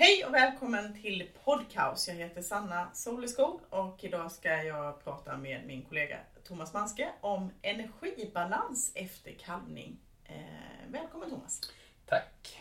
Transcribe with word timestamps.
Hej 0.00 0.24
och 0.24 0.34
välkommen 0.34 1.02
till 1.02 1.28
Podcaus. 1.44 2.08
Jag 2.08 2.14
heter 2.14 2.42
Sanna 2.42 2.90
Soleskog 2.94 3.60
och 3.70 4.04
idag 4.04 4.32
ska 4.32 4.62
jag 4.62 5.04
prata 5.04 5.36
med 5.36 5.66
min 5.66 5.82
kollega 5.82 6.18
Thomas 6.44 6.74
Manske 6.74 7.12
om 7.20 7.50
energibalans 7.62 8.92
efter 8.94 9.32
kalvning. 9.32 9.98
Eh, 10.24 10.90
välkommen 10.90 11.30
Thomas! 11.30 11.60
Tack! 12.06 12.58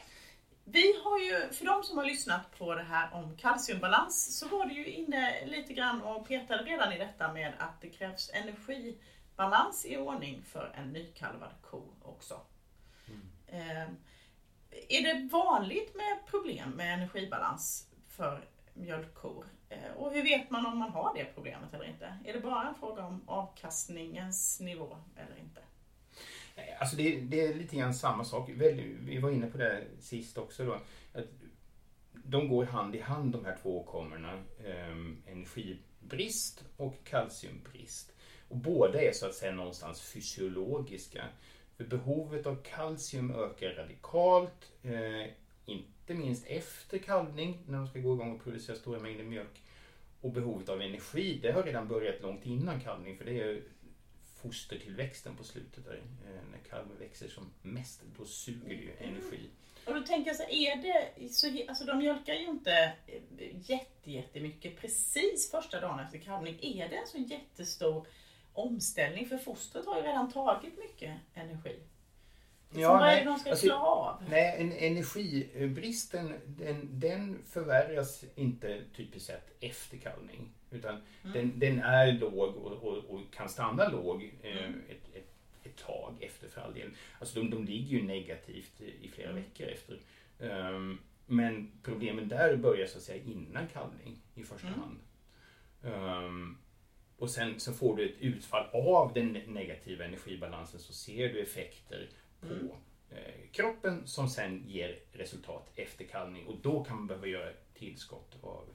Vi 0.64 1.02
har 1.04 1.20
ju, 1.20 1.54
för 1.54 1.66
de 1.66 1.84
som 1.84 1.98
har 1.98 2.06
lyssnat 2.06 2.58
på 2.58 2.76
det 2.76 2.84
här 2.84 3.14
om 3.14 3.38
kalciumbalans, 3.38 4.40
så 4.40 4.48
var 4.48 4.66
du 4.66 4.74
ju 4.74 4.86
inne 4.86 5.46
lite 5.46 5.74
grann 5.74 6.02
och 6.02 6.28
petade 6.28 6.64
redan 6.64 6.94
i 6.94 6.98
detta 6.98 7.34
med 7.34 7.54
att 7.58 7.82
det 7.82 7.90
krävs 7.90 8.32
energibalans 8.34 9.86
i 9.86 9.98
ordning 9.98 10.44
för 10.44 10.72
en 10.76 10.94
nykalvad 10.94 11.52
ko 11.62 11.84
också. 12.02 12.42
Mm. 13.08 13.98
Är 14.90 15.02
det 15.02 15.30
vanligt 15.32 15.96
med 15.96 16.26
problem 16.28 16.70
med 16.70 16.94
energibalans 16.94 17.88
för 18.08 18.46
mjölkkor? 18.74 19.46
Eh, 19.70 19.92
och 19.96 20.14
hur 20.14 20.24
vet 20.24 20.50
man 20.50 20.66
om 20.66 20.78
man 20.78 20.90
har 20.90 21.14
det 21.16 21.26
problemet 21.36 21.74
eller 21.74 21.86
inte? 21.86 22.18
Är 22.26 22.34
det 22.34 22.40
bara 22.40 22.68
en 22.68 22.76
fråga 22.76 23.06
om 23.06 23.22
avkastningens 23.26 24.60
nivå 24.60 24.98
eller 25.16 25.40
inte? 25.40 25.62
Alltså 26.80 26.96
det, 26.96 27.20
det 27.22 27.42
är 27.42 27.54
lite 27.54 27.76
grann 27.76 27.94
samma 27.94 28.24
sak. 28.24 28.50
Vi 28.50 29.18
var 29.18 29.32
inne 29.32 29.48
på 29.48 29.58
det 29.58 29.84
sist 30.00 30.38
också. 30.38 30.66
Då, 30.66 30.74
att 31.14 31.26
de 32.14 32.48
går 32.48 32.66
hand 32.66 32.96
i 32.96 33.00
hand 33.00 33.32
de 33.32 33.46
här 33.46 33.58
två 33.62 33.80
åkommorna. 33.80 34.44
Ehm, 34.66 35.24
energibrist 35.28 36.64
och 36.78 36.96
kalciumbrist. 37.04 38.14
Och 38.50 38.58
båda 38.58 39.02
är 39.02 39.12
så 39.14 39.26
att 39.26 39.36
säga 39.36 39.52
någonstans 39.52 40.02
fysiologiska. 40.02 41.24
För 41.78 41.84
behovet 41.84 42.46
av 42.46 42.64
kalcium 42.64 43.32
ökar 43.32 43.70
radikalt, 43.70 44.72
eh, 44.84 45.30
inte 45.66 46.14
minst 46.14 46.46
efter 46.48 46.98
kalvning 46.98 47.64
när 47.68 47.78
de 47.78 47.88
ska 47.88 48.00
gå 48.00 48.14
igång 48.14 48.36
och 48.36 48.44
producera 48.44 48.76
stora 48.76 49.00
mängder 49.00 49.24
mjölk. 49.24 49.62
Och 50.22 50.32
behovet 50.32 50.70
av 50.70 50.82
energi, 50.82 51.40
det 51.42 51.52
har 51.52 51.64
redan 51.64 51.88
börjat 51.88 52.22
långt 52.22 52.46
innan 52.46 52.80
kalvning 52.80 53.18
för 53.18 53.26
det 53.26 53.42
är 53.42 53.62
fostertillväxten 54.42 55.36
på 55.36 55.44
slutet 55.44 55.86
där. 55.86 55.96
Eh, 55.96 56.42
när 56.52 56.60
kalven 56.70 56.98
växer 57.00 57.28
som 57.28 57.54
mest, 57.62 58.02
då 58.18 58.26
suger 58.26 58.70
det 58.70 58.74
ju 58.74 58.92
energi. 59.00 59.50
Och 59.86 59.94
då 59.94 60.02
tänker 60.02 60.30
jag 60.30 60.38
så 60.38 60.44
är 60.44 60.76
det 60.76 61.30
så, 61.30 61.48
alltså 61.68 61.86
de 61.86 61.98
mjölkar 61.98 62.34
ju 62.34 62.48
inte 62.48 62.94
jätte, 63.66 64.12
jättemycket 64.12 64.82
precis 64.82 65.52
första 65.52 65.80
dagen 65.80 66.00
efter 66.00 66.18
kalvning. 66.18 66.60
Är 66.62 66.90
det 66.90 66.96
en 66.96 67.08
så 67.08 67.18
jättestor 67.18 68.08
omställning? 68.58 69.26
För 69.26 69.38
fostret 69.38 69.86
har 69.86 69.98
ju 69.98 70.04
redan 70.04 70.32
tagit 70.32 70.78
mycket 70.78 71.16
energi. 71.34 71.80
Ja, 72.70 72.94
vad 72.94 73.10
är 73.10 73.18
det 73.18 73.24
de 73.24 73.40
ska 73.40 73.50
alltså, 73.50 73.66
klara 73.66 73.82
av? 73.82 74.24
Nej, 74.30 74.56
en, 74.60 74.72
energibristen 74.72 76.34
den, 76.46 77.00
den 77.00 77.40
förvärras 77.46 78.26
inte 78.36 78.82
typiskt 78.96 79.28
sett 79.28 79.64
efter 79.64 79.98
kalvning. 79.98 80.50
Utan 80.72 81.02
mm. 81.24 81.34
den, 81.34 81.60
den, 81.60 81.80
är 81.80 82.12
låg 82.12 82.56
och, 82.56 82.72
och, 82.72 82.98
och, 82.98 83.22
kan 83.34 83.50
stanna 83.50 83.88
låg 83.88 84.34
eh, 84.42 84.58
mm. 84.58 84.82
ett, 84.90 85.16
ett, 85.16 85.34
ett, 85.64 85.76
tag 85.78 86.16
efter 86.20 86.48
för 86.48 86.62
all 86.62 86.74
del. 86.74 86.90
Alltså 87.20 87.40
de, 87.40 87.50
de 87.50 87.66
ligger 87.66 87.98
ju 87.98 88.04
negativt 88.04 88.82
i 88.82 89.08
flera 89.08 89.30
mm. 89.30 89.44
veckor 89.44 89.68
efter. 89.68 90.00
Um, 90.40 91.00
men 91.26 91.72
problemen 91.84 92.28
där 92.28 92.58
börjar 92.58 92.88
så 92.88 92.98
att 92.98 93.04
säga 93.04 93.24
innan 93.24 93.68
kalvning 93.68 94.22
i 94.36 94.44
första 94.44 94.68
mm. 94.68 94.80
hand. 94.80 95.00
Um, 95.82 96.58
och 97.18 97.30
sen 97.30 97.60
så 97.60 97.74
får 97.74 97.96
du 97.96 98.10
ett 98.10 98.20
utfall 98.20 98.66
av 98.74 99.14
den 99.14 99.34
negativa 99.48 100.06
energibalansen 100.06 100.80
så 100.80 100.94
ser 100.94 101.30
du 101.34 101.42
effekter 101.42 102.10
på 102.40 102.48
mm. 102.48 102.70
eh, 103.10 103.52
kroppen 103.52 104.08
som 104.08 104.30
sen 104.30 104.64
ger 104.68 105.00
resultat 105.12 105.72
efter 105.76 106.06
kalvning 106.06 106.48
och 106.48 106.56
då 106.62 106.84
kan 106.84 106.96
man 106.96 107.08
behöva 107.08 107.28
göra 107.28 107.52
tillskott 107.74 108.38
av 108.42 108.70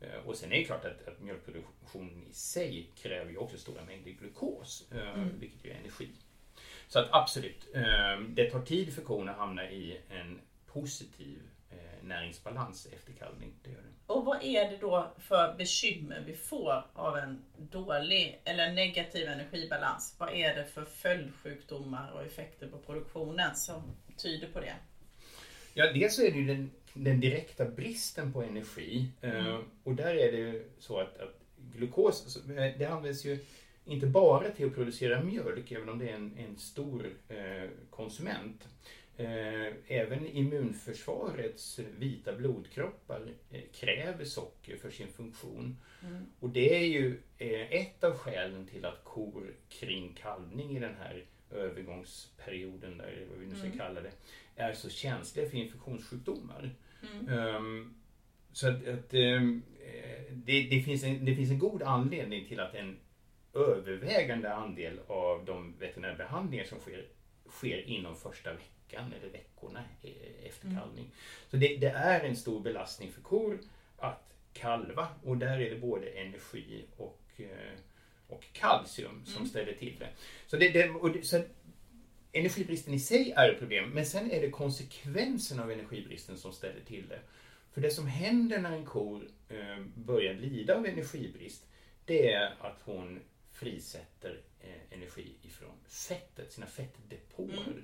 eh, 0.00 0.26
och 0.26 0.36
sen 0.36 0.52
är 0.52 0.56
det 0.56 0.64
klart 0.64 0.84
att, 0.84 1.08
att 1.08 1.20
mjölkproduktionen 1.20 2.26
i 2.30 2.32
sig 2.32 2.90
kräver 2.96 3.30
ju 3.30 3.36
också 3.36 3.58
stora 3.58 3.84
mängder 3.84 4.10
glukos, 4.10 4.88
eh, 4.92 5.14
mm. 5.14 5.38
vilket 5.40 5.64
ju 5.64 5.70
är 5.70 5.74
energi. 5.74 6.08
Så 6.88 6.98
att 6.98 7.08
absolut, 7.12 7.68
det 8.28 8.50
tar 8.50 8.62
tid 8.62 8.94
för 8.94 9.02
kon 9.02 9.28
att 9.28 9.36
hamna 9.36 9.70
i 9.70 10.00
en 10.08 10.40
positiv 10.66 11.42
näringsbalans 12.02 12.88
efter 12.92 13.12
kalvning. 13.12 13.54
Det 13.62 13.70
gör 13.70 13.78
det. 13.78 14.12
Och 14.12 14.24
vad 14.24 14.42
är 14.42 14.70
det 14.70 14.76
då 14.76 15.12
för 15.18 15.54
bekymmer 15.58 16.22
vi 16.26 16.34
får 16.34 16.84
av 16.92 17.18
en 17.18 17.44
dålig 17.56 18.40
eller 18.44 18.72
negativ 18.72 19.28
energibalans? 19.28 20.16
Vad 20.18 20.34
är 20.34 20.54
det 20.54 20.64
för 20.64 20.84
följdsjukdomar 20.84 22.12
och 22.12 22.22
effekter 22.22 22.66
på 22.66 22.78
produktionen 22.78 23.56
som 23.56 23.82
tyder 24.16 24.48
på 24.48 24.60
det? 24.60 24.74
Ja, 25.74 25.92
dels 25.92 26.18
är 26.18 26.30
det 26.32 26.38
ju 26.38 26.46
den, 26.46 26.70
den 26.94 27.20
direkta 27.20 27.64
bristen 27.64 28.32
på 28.32 28.42
energi. 28.42 29.08
Eh, 29.20 29.46
mm. 29.46 29.62
och 29.84 29.94
där 29.94 30.14
är 30.14 30.32
det 30.32 30.62
så 30.78 31.00
att, 31.00 31.20
att 31.20 31.40
glukos, 31.56 32.36
eh, 32.36 32.78
det 32.78 32.84
används 32.84 33.24
ju 33.24 33.38
inte 33.84 34.06
bara 34.06 34.50
till 34.50 34.66
att 34.66 34.74
producera 34.74 35.22
mjölk, 35.22 35.72
även 35.72 35.88
om 35.88 35.98
det 35.98 36.08
är 36.08 36.14
en, 36.14 36.38
en 36.38 36.56
stor 36.58 37.10
eh, 37.28 37.70
konsument. 37.90 38.68
Eh, 39.22 39.72
även 39.86 40.26
immunförsvarets 40.26 41.78
vita 41.98 42.32
blodkroppar 42.32 43.34
eh, 43.50 43.60
kräver 43.72 44.24
socker 44.24 44.76
för 44.76 44.90
sin 44.90 45.08
funktion. 45.08 45.76
Mm. 46.02 46.26
Och 46.40 46.50
det 46.50 46.76
är 46.76 46.86
ju 46.86 47.20
eh, 47.38 47.72
ett 47.72 48.04
av 48.04 48.14
skälen 48.14 48.66
till 48.66 48.84
att 48.84 49.04
kor 49.04 49.54
kring 49.68 50.14
kalvning 50.14 50.76
i 50.76 50.80
den 50.80 50.94
här 50.94 51.24
övergångsperioden, 51.50 52.98
där, 52.98 53.26
vad 53.30 53.38
vi 53.38 53.46
nu 53.46 53.54
ska 53.54 53.66
mm. 53.66 53.78
kalla 53.78 54.00
det, 54.00 54.12
är 54.56 54.72
så 54.72 54.90
känsliga 54.90 55.48
för 55.48 55.56
infektionssjukdomar. 55.56 56.70
Mm. 57.12 57.56
Um, 57.56 57.94
så 58.52 58.68
att, 58.68 58.88
att 58.88 59.14
um, 59.14 59.62
det, 60.30 60.62
det, 60.62 60.82
finns 60.82 61.04
en, 61.04 61.24
det 61.24 61.34
finns 61.34 61.50
en 61.50 61.58
god 61.58 61.82
anledning 61.82 62.48
till 62.48 62.60
att 62.60 62.74
en 62.74 62.96
övervägande 63.54 64.54
andel 64.54 65.00
av 65.06 65.44
de 65.44 65.74
veterinärbehandlingar 65.78 66.64
som 66.64 66.78
sker, 66.78 67.04
sker 67.50 67.88
inom 67.88 68.16
första 68.16 68.52
veckan 68.52 69.12
eller 69.20 69.32
veckorna 69.32 69.84
efter 70.44 70.66
mm. 70.66 70.78
kalvning. 70.78 71.04
Mm. 71.04 71.16
Så 71.50 71.56
det, 71.56 71.76
det, 71.76 71.90
är 71.90 72.20
en 72.20 72.36
stor 72.36 72.60
belastning 72.60 73.12
för 73.12 73.20
kor 73.20 73.58
att 73.96 74.34
kalva 74.52 75.08
och 75.24 75.36
där 75.36 75.60
är 75.60 75.70
det 75.70 75.76
både 75.76 76.06
energi 76.06 76.84
och, 76.96 77.20
eh, 77.36 77.78
och 78.26 78.44
kalcium 78.52 79.24
som 79.24 79.36
mm. 79.36 79.48
ställer 79.48 79.72
till 79.72 79.96
det. 79.98 80.08
Så, 80.46 80.56
det, 80.56 80.68
det, 80.68 81.12
det, 81.12 81.22
så 81.26 81.42
energibristen 82.32 82.94
i 82.94 83.00
sig 83.00 83.32
är 83.36 83.52
ett 83.52 83.58
problem 83.58 83.90
men 83.90 84.06
sen 84.06 84.30
är 84.30 84.40
det 84.40 84.50
konsekvensen 84.50 85.60
av 85.60 85.72
energibristen 85.72 86.36
som 86.36 86.52
ställer 86.52 86.80
till 86.80 87.08
det. 87.08 87.20
För 87.72 87.80
det 87.80 87.90
som 87.90 88.06
händer 88.06 88.58
när 88.58 88.72
en 88.72 88.84
ko 88.84 89.22
eh, 89.48 89.84
börjar 89.94 90.34
lida 90.34 90.76
av 90.76 90.86
energibrist 90.86 91.66
det 92.04 92.32
är 92.32 92.54
att 92.60 92.82
hon 92.84 93.20
frisätter 93.62 94.40
eh, 94.60 94.98
energi 94.98 95.34
ifrån 95.42 95.76
fettet, 95.86 96.52
sina 96.52 96.66
fettdepåer. 96.66 97.82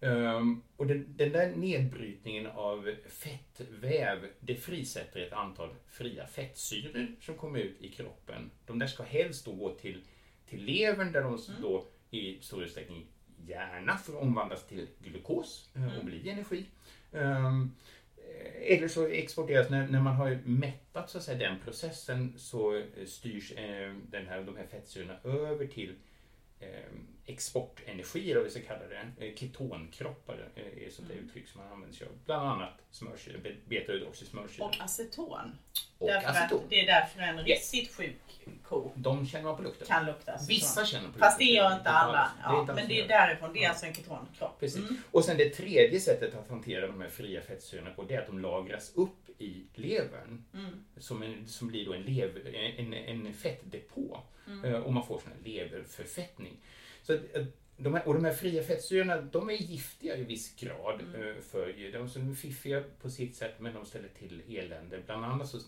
Mm. 0.00 0.36
Um, 0.36 0.62
och 0.76 0.86
den, 0.86 1.14
den, 1.16 1.32
där 1.32 1.56
nedbrytningen 1.56 2.46
av 2.46 2.90
fettväv, 3.08 4.18
det 4.40 4.54
frisätter 4.54 5.20
ett 5.20 5.32
antal 5.32 5.74
fria 5.88 6.26
fettsyror 6.26 7.16
som 7.20 7.34
kommer 7.34 7.58
ut 7.58 7.82
i 7.82 7.88
kroppen. 7.88 8.50
De 8.66 8.78
där 8.78 8.86
ska 8.86 9.02
helst 9.02 9.44
då 9.44 9.52
gå 9.52 9.74
till, 9.74 10.04
till 10.46 10.64
levern 10.64 11.12
där 11.12 11.22
de 11.22 11.38
mm. 11.48 11.62
då 11.62 11.86
i 12.10 12.38
stor 12.40 12.64
utsträckning 12.64 13.06
gärna 13.46 13.96
får 13.96 14.16
omvandlas 14.16 14.66
till 14.66 14.88
glukos 14.98 15.70
eh, 15.74 15.82
mm. 15.82 15.98
och 15.98 16.04
bli 16.04 16.30
energi. 16.30 16.66
Um, 17.10 17.74
eller 18.60 18.88
så 18.88 19.06
exporteras, 19.06 19.70
när, 19.70 19.88
när 19.88 20.00
man 20.00 20.14
har 20.14 20.38
mättat 20.44 21.10
så 21.10 21.18
att 21.18 21.24
säga, 21.24 21.38
den 21.38 21.60
processen 21.64 22.34
så 22.36 22.82
styrs 23.06 23.52
eh, 23.52 23.94
den 24.10 24.26
här, 24.26 24.42
de 24.42 24.56
här 24.56 24.66
fettsyrorna 24.66 25.16
över 25.24 25.66
till 25.66 25.94
eh, 26.60 26.68
exportenergi, 27.26 28.30
eller 28.30 28.40
vad 28.40 28.44
vi 28.44 28.50
ska 28.50 28.60
kalla 28.60 28.86
det. 28.88 29.26
Eh, 29.26 29.34
ketonkroppar 29.34 30.48
eh, 30.54 30.82
är 30.82 30.86
ett 30.86 30.94
sånt 30.94 31.10
mm. 31.10 31.24
uttryck 31.24 31.48
som 31.48 31.60
man 31.60 31.72
använder 31.72 31.96
sig 31.96 32.06
av. 32.06 32.12
Bland 32.24 32.48
annat 32.48 32.80
smörsyra, 32.90 33.38
beta-hydroxysmörsyra. 33.68 34.64
Och 34.64 34.80
aceton. 34.80 35.58
Och 35.98 36.08
därför 36.08 36.28
aceton. 36.28 36.58
Att 36.58 36.70
det 36.70 36.80
är 36.80 36.86
därför 36.86 37.20
en 37.20 37.44
riktigt 37.44 37.94
sjuk 37.94 38.16
ko 38.62 38.92
De 38.94 39.26
känner 39.26 39.44
man 39.44 39.56
på 39.56 39.62
lukten. 39.62 39.86
Kan 39.86 40.06
lukta 40.06 40.32
aceton. 40.32 40.48
Vissa 40.48 40.84
känner 40.84 41.02
på 41.02 41.08
lukten. 41.08 41.20
Fast 41.20 41.38
det 41.38 41.44
gör 41.44 41.74
inte 41.74 41.90
alla. 41.90 42.30
Ja, 42.42 42.64
det 42.66 42.74
men 42.74 42.88
det 42.88 43.00
är 43.00 43.08
därifrån. 43.08 43.52
Det 43.52 43.64
är 43.64 43.68
alltså 43.68 43.86
en 43.86 43.94
ketonkropp. 43.94 44.60
Precis. 44.60 44.78
Mm. 44.78 44.96
Och 45.10 45.24
sen 45.24 45.36
det 45.36 45.50
tredje 45.50 46.00
sättet 46.00 46.34
att 46.34 46.50
hantera 46.50 46.86
de 46.86 47.00
här 47.00 47.08
fria 47.08 47.40
fettsyrorna 47.40 47.90
på 47.90 48.02
det 48.02 48.14
är 48.14 48.20
att 48.20 48.26
de 48.26 48.38
lagras 48.38 48.92
upp 48.94 49.40
i 49.40 49.66
levern. 49.74 50.44
Mm. 50.54 50.84
Som, 50.96 51.22
en, 51.22 51.48
som 51.48 51.68
blir 51.68 51.86
då 51.86 51.92
en, 51.92 52.02
lever, 52.02 52.54
en, 52.78 52.94
en 52.94 53.34
fettdepå. 53.34 54.20
Mm. 54.46 54.64
Eh, 54.64 54.80
och 54.80 54.92
man 54.92 55.06
får 55.06 55.18
sån 55.18 55.32
här 55.32 55.50
leverförfettning. 55.50 56.56
Så 57.02 57.12
eh, 57.12 57.44
de 57.76 57.94
här, 57.94 58.08
och 58.08 58.14
de 58.14 58.24
här 58.24 58.32
fria 58.32 58.62
fettsyrorna, 58.62 59.20
de 59.20 59.50
är 59.50 59.54
giftiga 59.54 60.16
i 60.16 60.24
viss 60.24 60.56
grad 60.56 61.00
mm. 61.00 61.28
Eh, 61.28 61.42
för. 61.42 61.92
De 61.92 62.30
är 62.30 62.34
fiffiga 62.34 62.82
på 63.02 63.10
sitt 63.10 63.36
sätt 63.36 63.54
men 63.58 63.74
de 63.74 63.86
ställer 63.86 64.08
till 64.08 64.42
elände. 64.48 65.00
Bland 65.06 65.24
annat 65.24 65.48
så 65.48 65.58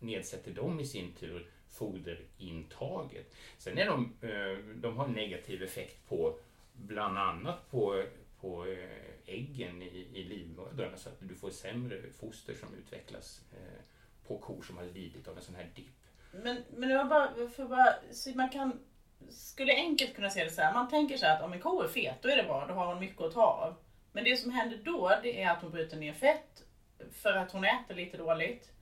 nedsätter 0.00 0.50
de 0.52 0.80
i 0.80 0.86
sin 0.86 1.12
tur 1.12 1.46
foderintaget. 1.70 3.34
Sen 3.58 3.78
är 3.78 3.86
de, 3.86 4.12
eh, 4.22 4.58
de 4.74 4.96
har 4.96 5.08
negativ 5.08 5.62
effekt 5.62 6.08
på 6.08 6.38
bland 6.72 7.18
annat 7.18 7.70
på, 7.70 8.04
på 8.40 8.66
eh, 8.66 9.34
äggen 9.34 9.82
i, 9.82 10.06
i 10.14 10.24
livmödrarna 10.24 10.96
så 10.96 11.08
att 11.08 11.16
du 11.20 11.34
får 11.34 11.50
sämre 11.50 12.02
foster 12.20 12.54
som 12.54 12.68
utvecklas 12.74 13.40
eh, 13.52 13.80
på 14.26 14.38
kor 14.38 14.62
som 14.62 14.76
har 14.76 14.84
lidit 14.84 15.28
av 15.28 15.36
en 15.36 15.42
sån 15.42 15.54
här 15.54 15.70
dipp. 15.74 15.86
Men, 16.32 16.62
men 16.76 16.88
det 16.88 16.96
var 16.96 17.04
bara, 17.04 17.48
för 17.48 17.64
bara, 17.64 17.94
så 18.12 18.30
man 18.30 18.48
kan, 18.50 18.80
skulle 19.28 19.74
enkelt 19.74 20.14
kunna 20.14 20.30
se 20.30 20.44
det 20.44 20.50
så 20.50 20.60
här. 20.60 20.74
Man 20.74 20.90
tänker 20.90 21.16
sig 21.16 21.30
att 21.30 21.42
om 21.42 21.52
en 21.52 21.60
ko 21.60 21.80
är 21.80 21.88
fet, 21.88 22.22
då 22.22 22.28
är 22.28 22.36
det 22.36 22.42
bra, 22.42 22.66
då 22.66 22.74
har 22.74 22.86
hon 22.86 23.00
mycket 23.00 23.20
att 23.20 23.34
ta 23.34 23.42
av. 23.42 23.74
Men 24.12 24.24
det 24.24 24.36
som 24.36 24.50
händer 24.50 24.80
då, 24.84 25.18
det 25.22 25.42
är 25.42 25.50
att 25.50 25.62
hon 25.62 25.70
bryter 25.70 25.96
ner 25.96 26.12
fett 26.12 26.64
för 27.12 27.32
att 27.32 27.52
hon 27.52 27.64
äter 27.64 27.94
lite 27.94 28.16
dåligt. 28.16 28.72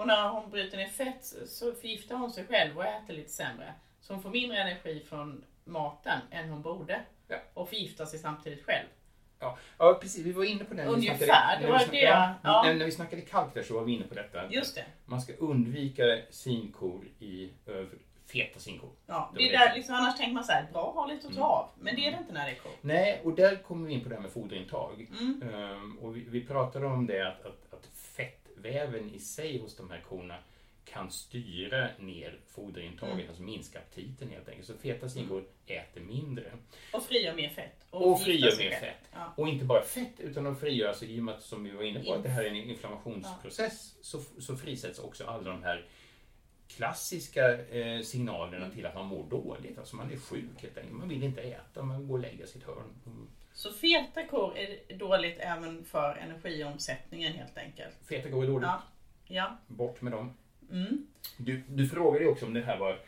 Och 0.00 0.06
när 0.06 0.28
hon 0.28 0.50
bryter 0.50 0.76
ner 0.76 0.86
fett 0.86 1.24
så 1.46 1.72
förgiftar 1.72 2.16
hon 2.16 2.32
sig 2.32 2.46
själv 2.46 2.78
och 2.78 2.84
äter 2.84 3.14
lite 3.14 3.30
sämre. 3.30 3.74
Så 4.00 4.12
hon 4.12 4.22
får 4.22 4.30
mindre 4.30 4.58
energi 4.58 5.04
från 5.08 5.44
maten 5.64 6.18
än 6.30 6.48
hon 6.48 6.62
borde. 6.62 7.00
Ja. 7.28 7.36
Och 7.54 7.68
förgiftar 7.68 8.04
sig 8.06 8.18
samtidigt 8.18 8.64
själj. 8.64 8.88
Ja, 9.40 9.58
ja 9.78 9.98
precis. 10.00 10.26
Vi 10.26 10.32
var 10.32 10.44
inne 10.44 10.64
på 10.64 10.74
det. 10.74 10.82
när 10.84 10.90
vi 10.90 10.94
Ungefär, 10.96 11.26
snackade- 11.26 11.56
det 11.60 11.62
när 11.66 11.72
var 11.72 11.78
vi 11.78 11.84
snackade- 11.84 12.00
det 12.00 12.10
jag- 12.10 12.34
ja. 12.42 12.62
När, 12.66 12.74
när 12.74 12.84
vi 12.84 12.90
snackade 12.92 13.22
kalk 13.22 13.54
där 13.54 13.62
så 13.62 13.74
var 13.74 13.84
vi 13.84 13.92
inne 13.92 14.04
på 14.06 14.14
detta. 14.14 14.50
Just 14.50 14.74
det. 14.74 14.84
Man 15.06 15.20
ska 15.20 15.32
undvika 15.32 16.02
sinkor 16.30 17.04
i 17.18 17.50
över, 17.66 17.98
feta 18.26 18.58
sinkor. 18.60 18.90
Ja, 19.06 19.32
Det 19.36 19.48
är 19.54 19.58
där, 19.58 19.74
liksom, 19.74 19.94
annars 19.94 20.16
tänker 20.16 20.34
man 20.34 20.44
så 20.44 20.52
här, 20.52 20.66
bra 20.72 20.92
ha 20.92 21.06
lite 21.06 21.26
att 21.28 21.34
ta 21.36 21.42
av. 21.44 21.68
Men 21.80 21.94
det 21.96 22.06
är 22.06 22.10
det 22.12 22.18
inte 22.18 22.32
när 22.32 22.46
det 22.46 22.52
är 22.52 22.56
ko. 22.56 22.68
Nej, 22.80 23.20
och 23.24 23.32
där 23.34 23.56
kommer 23.56 23.88
vi 23.88 23.94
in 23.94 24.02
på 24.02 24.08
det 24.08 24.14
här 24.14 24.22
med 24.22 24.30
foderintag. 24.30 25.08
Mm. 25.20 25.42
Ehm, 25.54 25.98
och 26.02 26.16
vi, 26.16 26.20
vi 26.28 26.46
pratade 26.46 26.86
om 26.86 27.06
det 27.06 27.28
att, 27.28 27.46
att, 27.46 27.69
fettväven 28.62 29.10
i 29.14 29.18
sig 29.18 29.58
hos 29.58 29.76
de 29.76 29.90
här 29.90 30.00
korna 30.08 30.38
kan 30.84 31.10
styra 31.10 31.88
ner 31.98 32.38
foderintaget, 32.48 33.14
Mm. 33.14 33.28
alltså 33.28 33.42
minska 33.42 33.78
aptiten 33.78 34.28
helt 34.30 34.48
enkelt. 34.48 34.66
Så 34.66 34.74
feta 34.74 35.08
sinkor 35.08 35.44
äter 35.66 36.00
mindre. 36.00 36.52
Och 36.92 37.02
frigör 37.02 37.34
mer 37.34 37.48
fett. 37.48 37.86
Och 37.90 38.20
förgiftar 38.22 38.50
frigör 38.50 38.70
mer 38.70 38.70
själv. 38.80 38.80
fett. 38.92 39.08
Ja. 39.12 39.32
Och 39.36 39.48
inte 39.48 39.64
bara 39.64 39.82
fett, 39.82 40.20
utan 40.20 40.44
de 40.44 40.56
frigör, 40.56 40.88
alltså, 40.88 41.04
i 41.04 41.20
och 41.20 41.24
med 41.24 41.34
att 41.34 41.42
som 41.42 41.64
vi 41.64 41.70
var 41.70 41.82
inne 41.82 42.04
på, 42.04 42.12
att 42.14 42.22
det 42.22 42.28
här 42.28 42.44
är 42.44 42.48
en 42.48 42.56
inflammationsprocess, 42.56 43.94
så, 44.02 44.20
så 44.38 44.56
frisätts 44.56 44.98
också 44.98 45.24
alla 45.26 45.50
de 45.50 45.62
här 45.62 45.86
klassiska 46.68 47.58
eh, 47.66 48.02
signalerna 48.02 48.64
Mm. 48.64 48.70
till 48.76 48.86
att 48.86 48.94
man 48.94 49.06
mår 49.06 49.24
dåligt. 49.30 49.78
Alltså 49.78 49.96
man 49.96 50.12
är 50.12 50.16
sjuk 50.16 50.44
helt 50.62 50.78
enkelt. 50.78 50.96
Man 50.98 51.08
vill 51.08 51.22
inte 51.22 51.40
äta, 51.42 51.82
man 51.82 52.08
går 52.08 52.14
och 52.14 52.22
lägger 52.22 52.46
sig 52.46 52.56
i 52.60 52.62
ett 52.62 52.66
hörn. 52.68 52.94
Mm. 53.50 53.56
Så 53.56 53.72
feta 53.72 54.26
kor 54.26 54.58
är 54.58 54.94
dåligt 54.96 55.36
även 55.40 55.84
för 55.84 56.16
energiomsättningen 56.16 57.32
helt 57.32 57.58
enkelt. 57.58 57.94
Feta 58.08 58.28
går 58.28 58.46
dåligt, 58.46 58.62
Ja. 58.66 58.82
Ja. 59.26 59.56
bort 59.66 60.00
med 60.02 60.12
dem. 60.12 60.34
Mm. 60.70 61.06
Du, 61.36 61.62
du 61.68 61.88
frågade 61.88 62.26
också 62.26 62.46
om 62.46 62.54
det 62.54 62.60
här 62.60 62.78
var, 62.78 62.98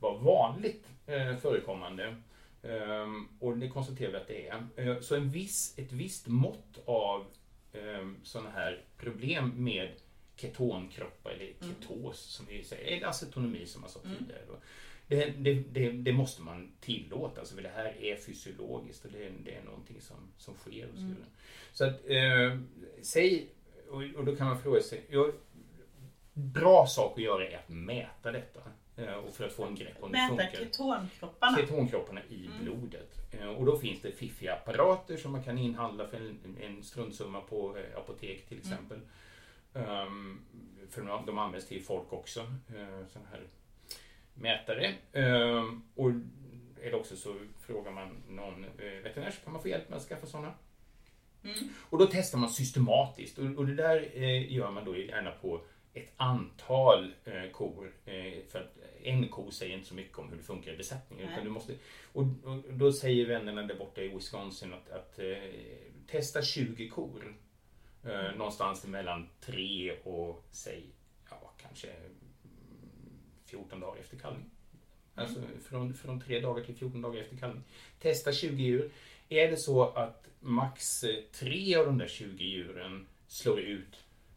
var 0.00 0.18
vanligt 0.18 0.86
eh, 1.06 1.36
förekommande. 1.36 2.16
Ehm, 2.62 3.28
och 3.40 3.56
det 3.58 3.68
konstaterar 3.68 4.10
vi 4.10 4.16
att 4.16 4.28
det 4.28 4.48
är. 4.48 4.66
Eh, 4.76 5.00
så 5.00 5.14
en 5.16 5.30
viss, 5.30 5.78
ett 5.78 5.92
visst 5.92 6.26
mått 6.26 6.78
av 6.84 7.26
eh, 7.72 8.08
sådana 8.22 8.50
här 8.50 8.80
problem 8.98 9.52
med 9.64 9.88
ketonkroppar, 10.36 11.30
eller 11.30 11.52
ketos 11.60 12.18
som 12.20 12.46
vi 12.46 12.64
säger, 12.64 12.96
eller 12.96 13.06
acetonomi 13.06 13.66
som 13.66 13.80
man 13.80 13.90
sa 13.90 14.00
Mm. 14.04 14.16
tidigare. 14.18 14.42
Då. 14.48 14.54
Det, 15.16 15.30
det, 15.38 15.54
det, 15.54 15.90
det 15.90 16.12
måste 16.12 16.42
man 16.42 16.72
tillåta, 16.80 17.40
alltså, 17.40 17.54
för 17.54 17.62
det 17.62 17.68
här 17.74 17.96
är 18.04 18.16
fysiologiskt 18.16 19.04
och 19.04 19.10
det, 19.12 19.26
är- 19.26 19.32
det 19.44 19.54
är 19.54 19.62
någonting 19.62 20.00
som, 20.00 20.16
som 20.36 20.54
sker. 20.54 20.86
Så, 20.94 21.00
Mm. 21.00 21.08
vidare. 21.08 21.28
så 21.72 21.84
att, 21.84 22.00
eh, 22.06 22.58
säg, 23.02 23.46
och, 23.90 24.02
och 24.18 24.24
då 24.24 24.36
kan 24.36 24.46
man 24.46 24.58
fråga 24.62 24.82
sig, 24.82 25.04
jag, 25.10 25.32
bra 26.34 26.86
sak 26.86 27.12
att 27.18 27.24
göra 27.24 27.48
är 27.48 27.56
att 27.56 27.68
mäta 27.68 28.32
detta. 28.32 28.60
eh, 28.96 29.14
Och 29.14 29.34
för 29.34 29.46
att 29.46 29.52
få 29.52 29.64
en 29.64 29.74
grepp 29.74 30.02
om 30.02 30.12
det 30.12 30.18
Mäta 30.18 30.28
funkar. 30.28 30.58
ketonkropparna. 30.64 31.56
Ketonkropparna 31.58 32.20
i 32.28 32.46
Mm. 32.46 32.58
blodet. 32.64 33.18
Eh, 33.40 33.48
Och 33.48 33.66
då 33.66 33.78
finns 33.78 34.00
det 34.00 34.12
fiffiga 34.12 34.54
apparater 34.54 35.16
som 35.16 35.32
man 35.32 35.42
kan 35.42 35.58
inhandla 35.58 36.06
för 36.08 36.16
en, 36.16 36.56
en 36.62 36.82
struntsumma 36.82 37.40
på 37.40 37.76
eh, 37.76 37.98
apotek 37.98 38.46
till 38.48 38.58
Mm. 38.64 38.72
exempel. 38.72 38.98
Um, 39.74 40.40
för 40.90 41.02
de, 41.02 41.26
de 41.26 41.38
används 41.38 41.66
till 41.68 41.82
folk 41.82 42.12
också. 42.12 42.40
Uh, 42.40 43.04
här 43.30 43.40
mätare. 44.34 44.94
Um, 45.12 45.82
och 45.94 46.12
det 46.82 46.94
också 46.94 47.16
så 47.16 47.34
frågar 47.60 47.92
man 47.92 48.22
någon 48.28 48.64
uh, 48.64 49.02
veterinär 49.02 49.30
så 49.30 49.40
kan 49.44 49.52
man 49.52 49.62
få 49.62 49.68
hjälp 49.68 49.88
med 49.88 49.96
att 49.96 50.04
skaffa 50.04 50.26
sådana. 50.26 50.54
Mm. 51.44 51.68
Och 51.90 51.98
då 51.98 52.06
testar 52.12 52.38
man 52.38 52.50
systematiskt 52.50 53.38
och, 53.38 53.44
och 53.44 53.66
det 53.66 53.74
där 53.74 54.10
eh, 54.14 54.52
gör 54.52 54.70
man 54.70 54.84
då 54.84 54.96
gärna 54.96 55.30
på 55.30 55.60
ett 55.94 56.08
antal 56.16 57.14
eh, 57.24 57.50
kor. 57.52 57.92
Eh, 58.04 58.44
för 58.48 58.58
att 58.58 58.76
en 59.02 59.28
ko 59.28 59.50
säger 59.50 59.74
inte 59.74 59.88
så 59.88 59.94
mycket 59.94 60.18
om 60.18 60.28
hur 60.28 60.36
det 60.36 60.42
funkar 60.42 60.72
i 60.72 60.76
besättningen. 60.76 61.28
Utan 61.28 61.44
du 61.44 61.50
måste, 61.50 61.74
och, 62.12 62.22
och 62.22 62.72
då 62.72 62.92
säger 62.92 63.26
vännerna 63.26 63.62
där 63.62 63.74
borta 63.74 64.02
i 64.02 64.08
Wisconsin 64.08 64.72
att, 64.72 64.90
att 64.90 65.18
eh, 65.18 65.36
testa 66.06 66.42
20 66.42 66.88
kor. 66.88 67.34
Eh, 68.04 68.36
någonstans 68.36 68.86
mellan 68.86 69.28
3 69.40 69.92
och 70.04 70.44
säg, 70.50 70.86
ja 71.30 71.52
kanske 71.62 71.88
mm, 71.90 72.21
14 73.52 73.80
dagar 73.80 74.00
efter 74.00 74.16
kallning. 74.16 74.50
Alltså 75.14 75.40
från, 75.68 75.94
från 75.94 76.20
3 76.20 76.40
dagar 76.40 76.64
till 76.64 76.74
14 76.74 77.02
dagar 77.02 77.20
efter 77.20 77.36
kallning. 77.36 77.62
Testa 77.98 78.32
20 78.32 78.62
djur. 78.62 78.90
Är 79.28 79.50
det 79.50 79.56
så 79.56 79.88
att 79.88 80.28
max 80.40 81.04
eh, 81.04 81.14
tre 81.32 81.76
av 81.76 81.86
de 81.86 81.98
där 81.98 82.08
20 82.08 82.44
djuren 82.44 83.06
slår 83.28 83.60
ut 83.60 83.96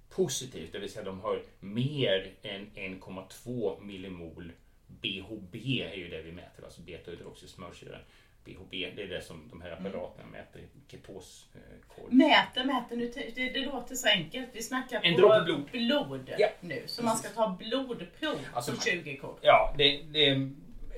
positivt, 0.09 0.71
det 0.71 0.79
vill 0.79 0.91
säga 0.91 1.05
de 1.05 1.19
har 1.19 1.41
mer 1.59 2.33
än 2.41 2.67
1,2 2.75 3.83
millimol 3.83 4.51
BHB 4.87 5.81
är 5.81 5.95
ju 5.95 6.09
det 6.09 6.21
vi 6.21 6.31
mäter, 6.31 6.63
alltså 6.63 6.81
beta-hydroxysmörsyra. 6.81 7.99
BHB, 8.45 8.71
det 8.95 9.01
är 9.03 9.07
det 9.07 9.21
som 9.21 9.47
de 9.49 9.61
här 9.61 9.71
apparaterna 9.71 10.27
mäter, 10.31 10.61
ketoskod. 10.87 12.13
Mäter, 12.13 12.63
mäter. 12.65 12.95
Nu, 12.97 13.11
det, 13.35 13.49
det 13.49 13.65
låter 13.65 13.95
så 13.95 14.07
enkelt. 14.09 14.49
Vi 14.53 14.63
snackar 14.63 14.99
En 15.03 15.15
på 15.15 15.41
blod. 15.45 15.69
blod 15.71 16.29
Ja, 16.37 16.47
nu. 16.61 16.83
Så 16.85 17.03
man 17.03 17.17
ska 17.17 17.29
ta 17.29 17.57
blodprov 17.59 18.39
Alltså 18.53 18.71
på 18.71 18.75
man- 18.77 19.03
20 19.03 19.17
kor. 19.17 19.39
Ja, 19.41 19.75
det, 19.77 20.01
det, 20.01 20.49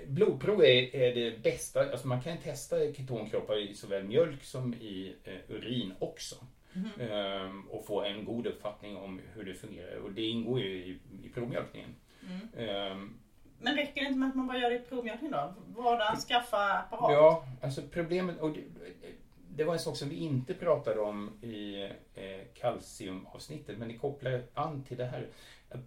blodprov 0.08 0.64
är, 0.64 0.96
är 0.96 1.16
det 1.16 1.44
bästa. 1.44 1.80
Alltså 1.92 2.08
man 2.08 2.22
kan 2.22 2.38
testa 2.38 2.76
ketonkroppar 2.94 3.58
i 3.58 3.74
såväl 3.74 4.04
mjölk 4.04 4.44
som 4.44 4.74
i 4.74 5.16
eh, 5.24 5.56
urin 5.56 5.94
också. 6.00 6.36
Mhm. 6.74 6.90
Ehm, 7.10 7.62
och 7.70 7.86
få 7.86 8.04
en 8.04 8.26
god 8.26 8.48
uppfattning 8.48 8.98
om 8.98 9.22
hur 9.36 9.44
det 9.44 9.54
fungerar. 9.54 9.96
Och 9.98 10.12
det 10.12 10.22
ingår 10.22 10.60
ju 10.60 10.68
i, 10.76 10.98
i 11.24 11.30
provmjölkningen. 11.30 11.96
Mm. 12.30 12.70
Ehm, 12.70 13.18
Men 13.60 13.76
räcker 13.76 14.02
det 14.02 14.08
inte 14.08 14.20
med 14.20 14.30
att 14.30 14.36
man 14.36 14.48
bara 14.48 14.58
gör 14.58 14.70
det 14.70 14.76
i 14.76 14.80
provmjölkning 14.80 15.32
då? 15.32 15.54
Vadan, 15.68 16.18
skaffa 16.18 16.74
apparat? 16.74 17.12
ja, 17.12 17.46
alltså 17.62 17.82
problemet, 17.92 18.40
och 18.40 18.52
det, 18.52 18.62
det 19.50 19.64
var 19.64 19.74
en 19.74 19.80
sak 19.80 19.98
som 19.98 20.10
vi 20.10 20.16
inte 20.16 20.54
pratade 20.54 21.00
om 21.00 21.44
i 21.44 21.84
eh, 22.16 22.42
kalciumavsnittet, 22.54 23.78
men 23.78 23.88
det 23.88 23.98
kopplar 23.98 24.44
an 24.54 24.84
till 24.84 24.98
det 24.98 25.06
här. 25.06 25.28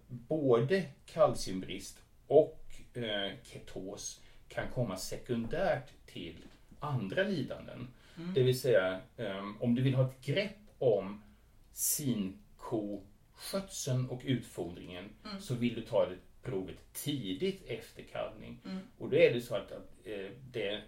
Både 0.07 0.83
kalciumbrist 1.05 1.99
och 2.27 2.65
eh, 2.93 3.31
ketos 3.43 4.21
kan 4.47 4.67
komma 4.73 4.97
sekundärt 4.97 5.89
till 6.05 6.45
andra 6.79 7.23
lidanden. 7.23 7.87
Mm. 8.17 8.33
Det 8.33 8.43
vill 8.43 8.59
säga, 8.59 8.99
ehm, 9.17 9.57
om 9.61 9.75
du 9.75 9.81
vill 9.81 9.95
ha 9.95 10.05
ett 10.09 10.21
grepp 10.25 10.57
om 10.79 11.23
sinkoskötseln 11.71 14.09
och 14.09 14.21
utfodringen 14.23 15.09
Mm. 15.25 15.41
så 15.41 15.55
vill 15.55 15.75
du 15.75 15.81
ta 15.81 16.05
det 16.05 16.15
provet 16.43 16.93
tidigt 16.93 17.63
efter 17.67 18.03
kalvning. 18.03 18.59
Mm. 18.65 18.77
Och 18.97 19.09
då 19.09 19.17
är 19.17 19.33
det 19.33 19.41
så 19.41 19.55
att, 19.55 19.71
att 19.71 19.89
eh, 20.05 20.27
det, 20.51 20.81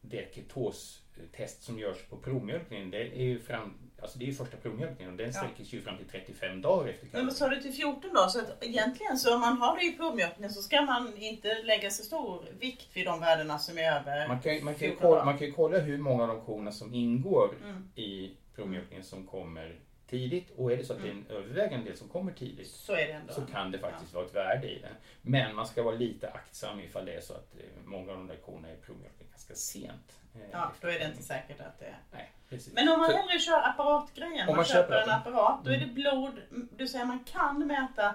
det 0.00 0.34
ketostest 0.34 1.62
som 1.62 1.78
görs 1.78 1.98
på 2.10 2.16
provmjölkningen, 2.16 2.90
det 2.90 2.98
är 3.02 3.22
ju 3.24 3.40
fram, 3.40 3.74
alltså 4.02 4.18
det 4.18 4.24
är 4.24 4.26
ju 4.26 4.34
första 4.34 4.56
provmjölkningen 4.56 5.12
och 5.12 5.18
den 5.18 5.32
sträcker 5.32 5.64
sig 5.64 5.78
ju 5.78 5.84
fram 5.84 5.96
till 5.96 6.06
35 6.08 6.62
dagar 6.62 6.88
efter 6.88 7.04
Men 7.04 7.10
kalvning. 7.10 7.26
vad 7.26 7.36
sa 7.36 7.48
du 7.48 7.60
till 7.62 7.72
14 7.72 8.10
då? 8.14 8.28
Så 8.28 8.38
att 8.38 8.64
egentligen 8.64 9.18
så 9.18 9.34
om 9.34 9.40
man 9.40 9.58
har 9.58 9.76
det 9.78 9.84
i 9.84 9.92
provmjölkningen 9.92 10.52
så 10.52 10.62
ska 10.62 10.82
man 10.82 11.16
inte 11.16 11.62
lägga 11.62 11.90
så 11.90 12.02
stor 12.04 12.44
vikt 12.60 12.88
vid 12.96 13.06
de 13.06 13.20
värdena 13.20 13.58
som 13.58 13.78
är 13.78 13.92
över. 13.92 14.28
Man 14.28 14.40
kan, 14.40 14.64
man, 14.64 14.74
kan 14.74 14.88
ju 14.88 14.94
14 14.94 14.96
kolla, 15.00 15.10
dagar. 15.14 15.24
man 15.24 15.38
kan 15.38 15.46
ju 15.46 15.52
kolla 15.52 15.78
hur 15.78 15.98
många 15.98 16.22
av 16.22 16.28
de 16.28 16.40
korna 16.40 16.72
som 16.72 16.94
ingår 16.94 17.54
Mm. 17.64 17.88
i 17.94 18.30
provmjölkningen 18.54 19.04
som 19.04 19.26
kommer 19.26 19.78
tidigt 20.08 20.50
och 20.56 20.72
är 20.72 20.76
det 20.76 20.84
så 20.84 20.92
att 20.92 21.02
det 21.02 21.08
är 21.08 21.12
en 21.12 21.26
övervägande 21.30 21.86
del 21.90 21.96
som 21.96 22.08
kommer 22.08 22.32
tidigt 22.32 22.70
Så 22.70 22.92
är 22.92 23.06
det 23.06 23.12
ändå. 23.12 23.32
så 23.32 23.40
kan 23.46 23.70
det 23.70 23.78
faktiskt 23.78 24.14
vara 24.14 24.24
ett 24.24 24.34
värde 24.34 24.68
i 24.70 24.78
det. 24.78 24.88
Men 25.22 25.54
man 25.54 25.66
ska 25.66 25.82
vara 25.82 25.94
lite 25.94 26.30
aktsam 26.30 26.80
ifall 26.80 27.04
det 27.04 27.12
är 27.14 27.20
så 27.20 27.32
att 27.34 27.54
eh, 27.54 27.60
många 27.84 28.12
av 28.12 28.18
de 28.18 28.26
där 28.26 28.36
korna 28.36 28.68
är 28.68 28.76
provmjölkningen 28.76 29.30
ganska 29.30 29.54
sent. 29.54 30.18
eh, 30.34 30.40
Ja, 30.52 30.72
då 30.80 30.88
är 30.88 30.98
det 30.98 31.04
inte 31.04 31.22
säkert 31.22 31.60
att 31.60 31.78
det 31.78 31.86
är. 31.86 31.98
Nej, 32.12 32.30
precis. 32.48 32.74
Men 32.74 32.88
om 32.88 32.98
man 32.98 33.10
Så- 33.10 33.16
hellre 33.16 33.38
kör 33.38 33.68
apparatgrejen, 33.68 34.40
Om 34.40 34.46
man, 34.46 34.56
man 34.56 34.64
köper 34.64 34.82
köper 34.82 35.02
en 35.02 35.10
apparat, 35.10 35.64
då 35.64 35.70
är 35.70 35.76
det 35.76 35.82
Mm. 35.82 35.94
blod. 35.94 36.32
Du 36.76 36.88
säger 36.88 37.04
man 37.04 37.24
kan 37.24 37.66
mäta 37.66 38.14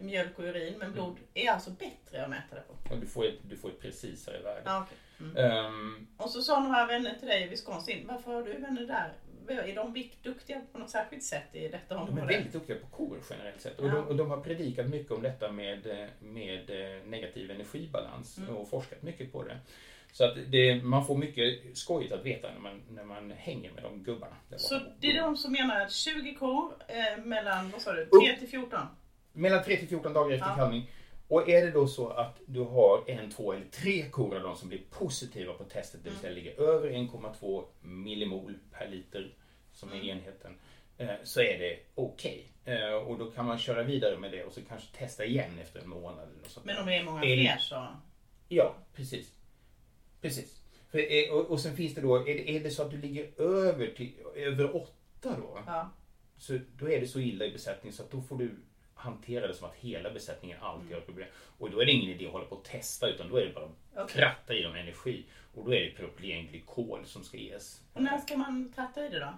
mjölk 0.00 0.38
och 0.38 0.44
urin, 0.44 0.78
men 0.78 0.92
blod 0.92 1.16
är 1.34 1.50
alltså 1.50 1.70
bättre 1.70 2.24
att 2.24 2.30
mäta 2.30 2.54
det 2.54 2.60
på. 2.60 2.94
och 2.94 3.00
du, 3.00 3.06
får 3.06 3.24
ett, 3.26 3.34
du 3.42 3.56
får 3.56 3.68
ett 3.68 3.80
precisare 3.80 4.38
värde. 4.42 4.60
Ja, 4.64 4.82
okej. 4.86 4.98
mm. 5.20 5.36
Ehm, 5.36 6.06
Och 6.16 6.30
så 6.30 6.42
sa 6.42 6.60
några 6.60 6.86
vänner 6.86 7.14
till 7.18 7.28
dig 7.28 7.42
i 7.44 7.48
Wisconsin, 7.48 8.06
varför 8.08 8.32
har 8.34 8.42
du 8.42 8.52
vänner 8.58 8.86
där? 8.86 9.12
Är 9.48 9.74
de 9.74 10.04
duktiga 10.22 10.60
på 10.72 10.78
något 10.78 10.90
särskilt 10.90 11.22
sätt 11.22 11.48
i 11.54 11.68
detta 11.68 11.94
de 11.94 11.94
är 11.94 12.10
område? 12.12 12.32
väldigt 12.32 12.52
duktiga 12.52 12.76
på 12.76 12.86
kor 12.86 13.18
generellt 13.30 13.60
sett. 13.60 13.78
Och, 13.78 13.88
Ja. 13.88 13.92
de, 13.94 14.06
och 14.08 14.16
de 14.16 14.30
har 14.30 14.36
predikat 14.40 14.86
mycket 14.88 15.12
om 15.12 15.22
detta 15.22 15.52
med, 15.52 16.08
med 16.20 16.70
eh, 16.70 17.02
negativ 17.06 17.50
energibalans 17.50 18.38
Mm. 18.38 18.56
och 18.56 18.68
forskat 18.70 19.02
mycket 19.02 19.32
på 19.32 19.42
det. 19.42 19.58
Så 20.12 20.24
att 20.24 20.36
det, 20.46 20.82
man 20.82 21.06
får 21.06 21.16
mycket 21.16 21.78
skojigt 21.78 22.12
att 22.12 22.24
veta 22.24 22.48
när 22.52 22.60
man, 22.60 22.82
när 22.90 23.04
man 23.04 23.30
hänger 23.30 23.70
med 23.72 23.82
de 23.82 24.02
gubbarna. 24.02 24.36
Så 24.56 24.80
det 25.00 25.06
är 25.06 25.22
de 25.22 25.36
som 25.36 25.52
menar 25.52 25.80
att 25.80 25.92
20 25.92 26.34
kor 26.34 26.72
eh, 26.88 27.24
mellan, 27.24 27.70
vad 27.70 27.80
sa 27.80 27.92
du, 27.92 28.02
Upp. 28.02 28.24
3 28.24 28.36
till 28.36 28.48
14? 28.48 28.80
Mellan 29.32 29.64
3 29.64 29.76
till 29.76 29.88
14 29.88 30.12
dagar 30.12 30.34
efter 30.34 30.48
Ja. 30.48 30.54
kalvning. 30.56 30.90
Och 31.28 31.48
är 31.48 31.64
det 31.66 31.70
då 31.70 31.86
så 31.86 32.08
att 32.08 32.40
du 32.46 32.60
har 32.60 33.04
en, 33.10 33.30
två 33.30 33.52
eller 33.52 33.66
tre 33.70 34.08
kor 34.10 34.36
av 34.36 34.42
de 34.42 34.56
som 34.56 34.68
blir 34.68 34.80
positiva 34.90 35.52
på 35.54 35.64
testet, 35.64 36.00
det 36.04 36.10
vill 36.10 36.18
säga 36.18 36.32
ligger 36.32 36.60
över 36.60 36.90
1,2 36.90 37.64
millimol 37.80 38.58
per 38.70 38.88
liter 38.88 39.34
som 39.72 39.88
är 39.92 39.94
Mm. 39.94 40.08
enheten, 40.08 40.56
eh, 40.98 41.14
så 41.24 41.40
är 41.40 41.58
det 41.58 41.78
okej. 41.94 42.48
Eh, 42.64 42.92
Och 42.94 43.18
då 43.18 43.30
kan 43.30 43.44
man 43.46 43.58
köra 43.58 43.82
vidare 43.82 44.18
med 44.18 44.32
det 44.32 44.44
och 44.44 44.52
så 44.52 44.60
kanske 44.68 44.96
testa 44.96 45.24
igen 45.24 45.58
efter 45.62 45.80
en 45.80 45.88
månad. 45.88 46.28
Eller 46.38 46.48
sånt 46.48 46.66
Men 46.66 46.78
om 46.78 46.86
det 46.86 46.94
är 46.96 47.04
många 47.04 47.20
fler 47.20 47.56
så... 47.58 47.86
Ja, 48.48 48.74
precis. 48.94 49.32
Precis. 50.20 50.60
För, 50.90 50.98
eh, 50.98 51.32
och, 51.34 51.50
och 51.50 51.60
sen 51.60 51.76
finns 51.76 51.94
det 51.94 52.00
då, 52.00 52.16
är 52.16 52.24
det, 52.24 52.50
är 52.56 52.60
det 52.60 52.70
så 52.70 52.82
att 52.82 52.90
du 52.90 52.96
ligger 52.98 53.40
över, 53.40 53.86
till, 53.96 54.12
över 54.34 54.76
åtta 54.76 55.36
då, 55.38 55.58
Ja. 55.66 55.90
så 56.36 56.58
då 56.78 56.90
är 56.90 57.00
det 57.00 57.06
så 57.06 57.20
illa 57.20 57.44
i 57.44 57.50
besättningen 57.50 57.92
så 57.96 58.02
att 58.02 58.10
då 58.10 58.20
får 58.22 58.38
du 58.38 58.56
hantera 59.04 59.46
det 59.46 59.54
som 59.54 59.68
att 59.68 59.74
hela 59.74 60.10
besättningen 60.10 60.58
alltid 60.60 60.86
Mm. 60.86 60.94
har 61.00 61.06
problem. 61.06 61.28
Och 61.58 61.70
då 61.70 61.80
är 61.82 61.86
det 61.86 61.92
ingen 61.92 62.10
idé 62.10 62.26
att 62.26 62.32
hålla 62.32 62.44
på 62.44 62.56
och 62.56 62.64
testa 62.64 63.08
utan 63.08 63.28
då 63.28 63.36
är 63.36 63.44
det 63.46 63.52
bara 63.54 63.64
att 63.64 63.70
Okej. 63.96 64.06
kratta 64.16 64.54
i 64.54 64.62
dem 64.62 64.74
energi. 64.74 65.24
Och 65.54 65.64
då 65.64 65.74
är 65.74 65.80
det 65.80 65.90
propylenglykol 65.90 67.00
som 67.04 67.24
ska 67.24 67.36
ges. 67.36 67.80
Och 67.92 68.02
när 68.02 68.18
ska 68.18 68.36
man 68.36 68.72
tratta 68.72 69.06
i 69.06 69.08
det 69.08 69.18
då? 69.18 69.32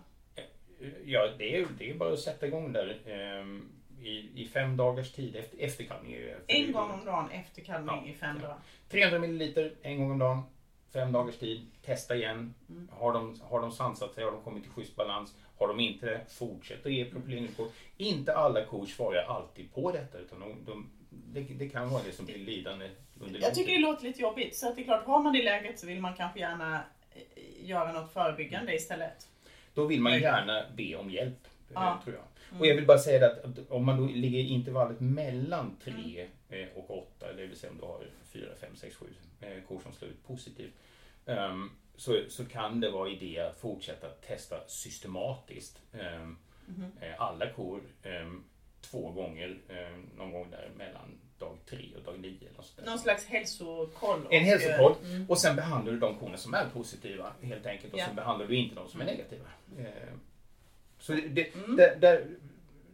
Ja, 1.05 1.29
det 1.39 1.57
är, 1.57 1.67
det 1.79 1.91
är 1.91 1.95
bara 1.95 2.13
att 2.13 2.21
sätta 2.21 2.47
igång 2.47 2.73
där 2.73 2.99
ehm, 3.07 3.69
i, 4.03 4.43
i 4.43 4.49
fem 4.53 4.77
dagars 4.77 5.13
tid 5.13 5.37
efter, 5.37 5.59
efter 5.59 5.85
kalvning. 5.85 6.13
är 6.15 6.19
ju- 6.19 6.35
En 6.47 6.73
gång 6.73 6.91
om 6.91 7.05
dagen 7.05 7.31
efter 7.31 7.63
kalvning 7.63 8.03
Ja, 8.05 8.11
i 8.11 8.15
fem 8.15 8.37
ja. 8.43 8.49
dagar. 8.49 8.59
300 8.89 9.19
milliliter 9.19 9.73
en 9.83 9.99
gång 9.99 10.11
om 10.11 10.19
dagen. 10.19 10.43
Fem 10.93 11.13
dagars 11.13 11.37
tid. 11.39 11.67
Testa 11.83 12.17
igen. 12.17 12.55
Mm. 12.69 12.89
Har, 12.93 13.13
de, 13.13 13.41
har 13.43 13.61
de 13.61 13.73
sansat 13.73 14.15
sig? 14.15 14.25
Har 14.25 14.33
de 14.33 14.43
kommit 14.43 14.63
till 14.63 14.73
schysst 14.73 14.97
balans? 14.97 15.35
Har 15.59 15.69
de 15.69 15.81
inte 15.81 16.07
det? 16.07 16.21
Fortsätt 16.29 16.87
att 16.87 16.93
ge 16.93 17.05
propylenglykol. 17.05 17.69
Inte 17.97 18.35
alla 18.37 18.65
kor 18.65 18.87
svarar 18.87 19.23
alltid 19.23 19.73
på 19.75 19.93
detta. 19.93 20.19
Utan 20.19 20.41
de, 20.41 20.65
de, 20.67 20.91
det, 21.11 21.41
det 21.41 21.69
kan 21.69 21.91
vara 21.91 22.03
det 22.07 22.13
som 22.13 22.27
blir 22.27 22.39
lidande 22.39 22.91
under 23.21 23.41
Jag 23.41 23.55
tycker 23.55 23.73
det 23.73 23.79
låter 23.79 24.05
lite 24.05 24.23
jobbigt. 24.23 24.57
Så 24.57 24.69
att 24.69 24.77
det 24.77 24.83
är 24.83 24.85
klart, 24.85 25.05
har 25.05 25.23
man 25.23 25.33
det 25.33 25.43
läget 25.43 25.79
så 25.79 25.87
vill 25.87 26.01
man 26.01 26.15
kanske 26.15 26.41
gärna 26.41 26.75
eh, 27.15 27.21
göra 27.69 27.93
något 27.93 28.13
förebyggande 28.13 28.75
istället. 28.75 29.29
Då 29.75 29.85
vill 29.87 30.01
man 30.01 30.13
Nej. 30.13 30.23
gärna 30.23 30.65
be 30.77 30.97
om 30.97 31.11
hjälp. 31.11 31.45
eh, 31.45 31.73
Ja. 31.75 32.01
Tror 32.05 32.17
jag. 32.17 32.25
Mm. 32.51 32.61
Och 32.61 32.67
jag 32.67 32.75
vill 32.75 32.87
bara 32.87 32.99
säga 32.99 33.27
att, 33.27 33.45
att 33.45 33.71
om 33.71 33.85
man 33.85 33.97
då 33.97 34.07
ligger 34.07 34.39
i 34.39 34.49
intervallet 34.49 35.01
mellan 35.01 35.77
3 35.85 35.93
Mm. 36.51 36.63
eh, 36.69 36.69
och 36.77 36.99
8, 37.21 37.33
det 37.33 37.47
vill 37.47 37.57
säga 37.57 37.73
om 37.73 37.79
du 37.79 37.85
har 37.85 38.05
4, 38.33 38.45
5, 38.61 38.71
6, 38.77 38.97
7 38.97 39.07
eh, 39.41 39.49
kor 39.69 39.81
som 39.83 39.93
slår 39.93 40.11
ut 40.11 40.27
positivt. 40.27 40.73
ehm, 41.27 41.71
så, 41.97 42.23
så 42.29 42.45
kan 42.45 42.81
det 42.81 42.91
vara 42.91 43.09
idé 43.11 43.39
att 43.41 43.61
fortsätta 43.61 44.09
testa 44.09 44.69
systematiskt 44.69 45.81
eh, 45.93 46.31
alla 47.19 47.51
kor 47.51 47.81
ehm, 48.03 48.45
två 48.81 49.11
gånger, 49.11 49.59
ehm, 49.69 50.11
någon 50.17 50.33
gång 50.33 50.51
där 50.51 50.71
mellan 50.77 51.19
dag 51.39 51.57
3 51.71 51.79
och 51.97 52.03
dag 52.03 52.21
9. 52.21 52.31
Eller 52.41 52.51
något 52.57 52.67
sånt 52.67 52.77
där. 52.79 52.87
Någon 52.87 52.99
slags 52.99 53.27
hälsokoll. 53.27 54.27
En 54.31 54.45
hälsokoll. 54.45 54.95
Mm. 55.05 55.31
Och 55.31 55.39
sen 55.39 55.57
behandlar 55.57 55.93
du 55.93 55.99
de 55.99 56.19
korna 56.19 56.37
som 56.37 56.55
är 56.55 56.69
positiva 56.69 57.33
helt 57.43 57.67
enkelt 57.67 57.93
och 57.93 57.99
Ja. 57.99 58.07
sen 58.07 58.17
behandlar 58.17 58.47
du 58.47 58.57
inte 58.57 58.75
de 58.75 58.89
som 58.89 59.01
är 59.01 59.05
Mm. 59.05 59.17
negativa. 59.17 59.45
Så 60.99 61.13
det, 61.13 61.55
Mm. 61.55 61.77
det, 61.77 61.97
det, 62.01 62.27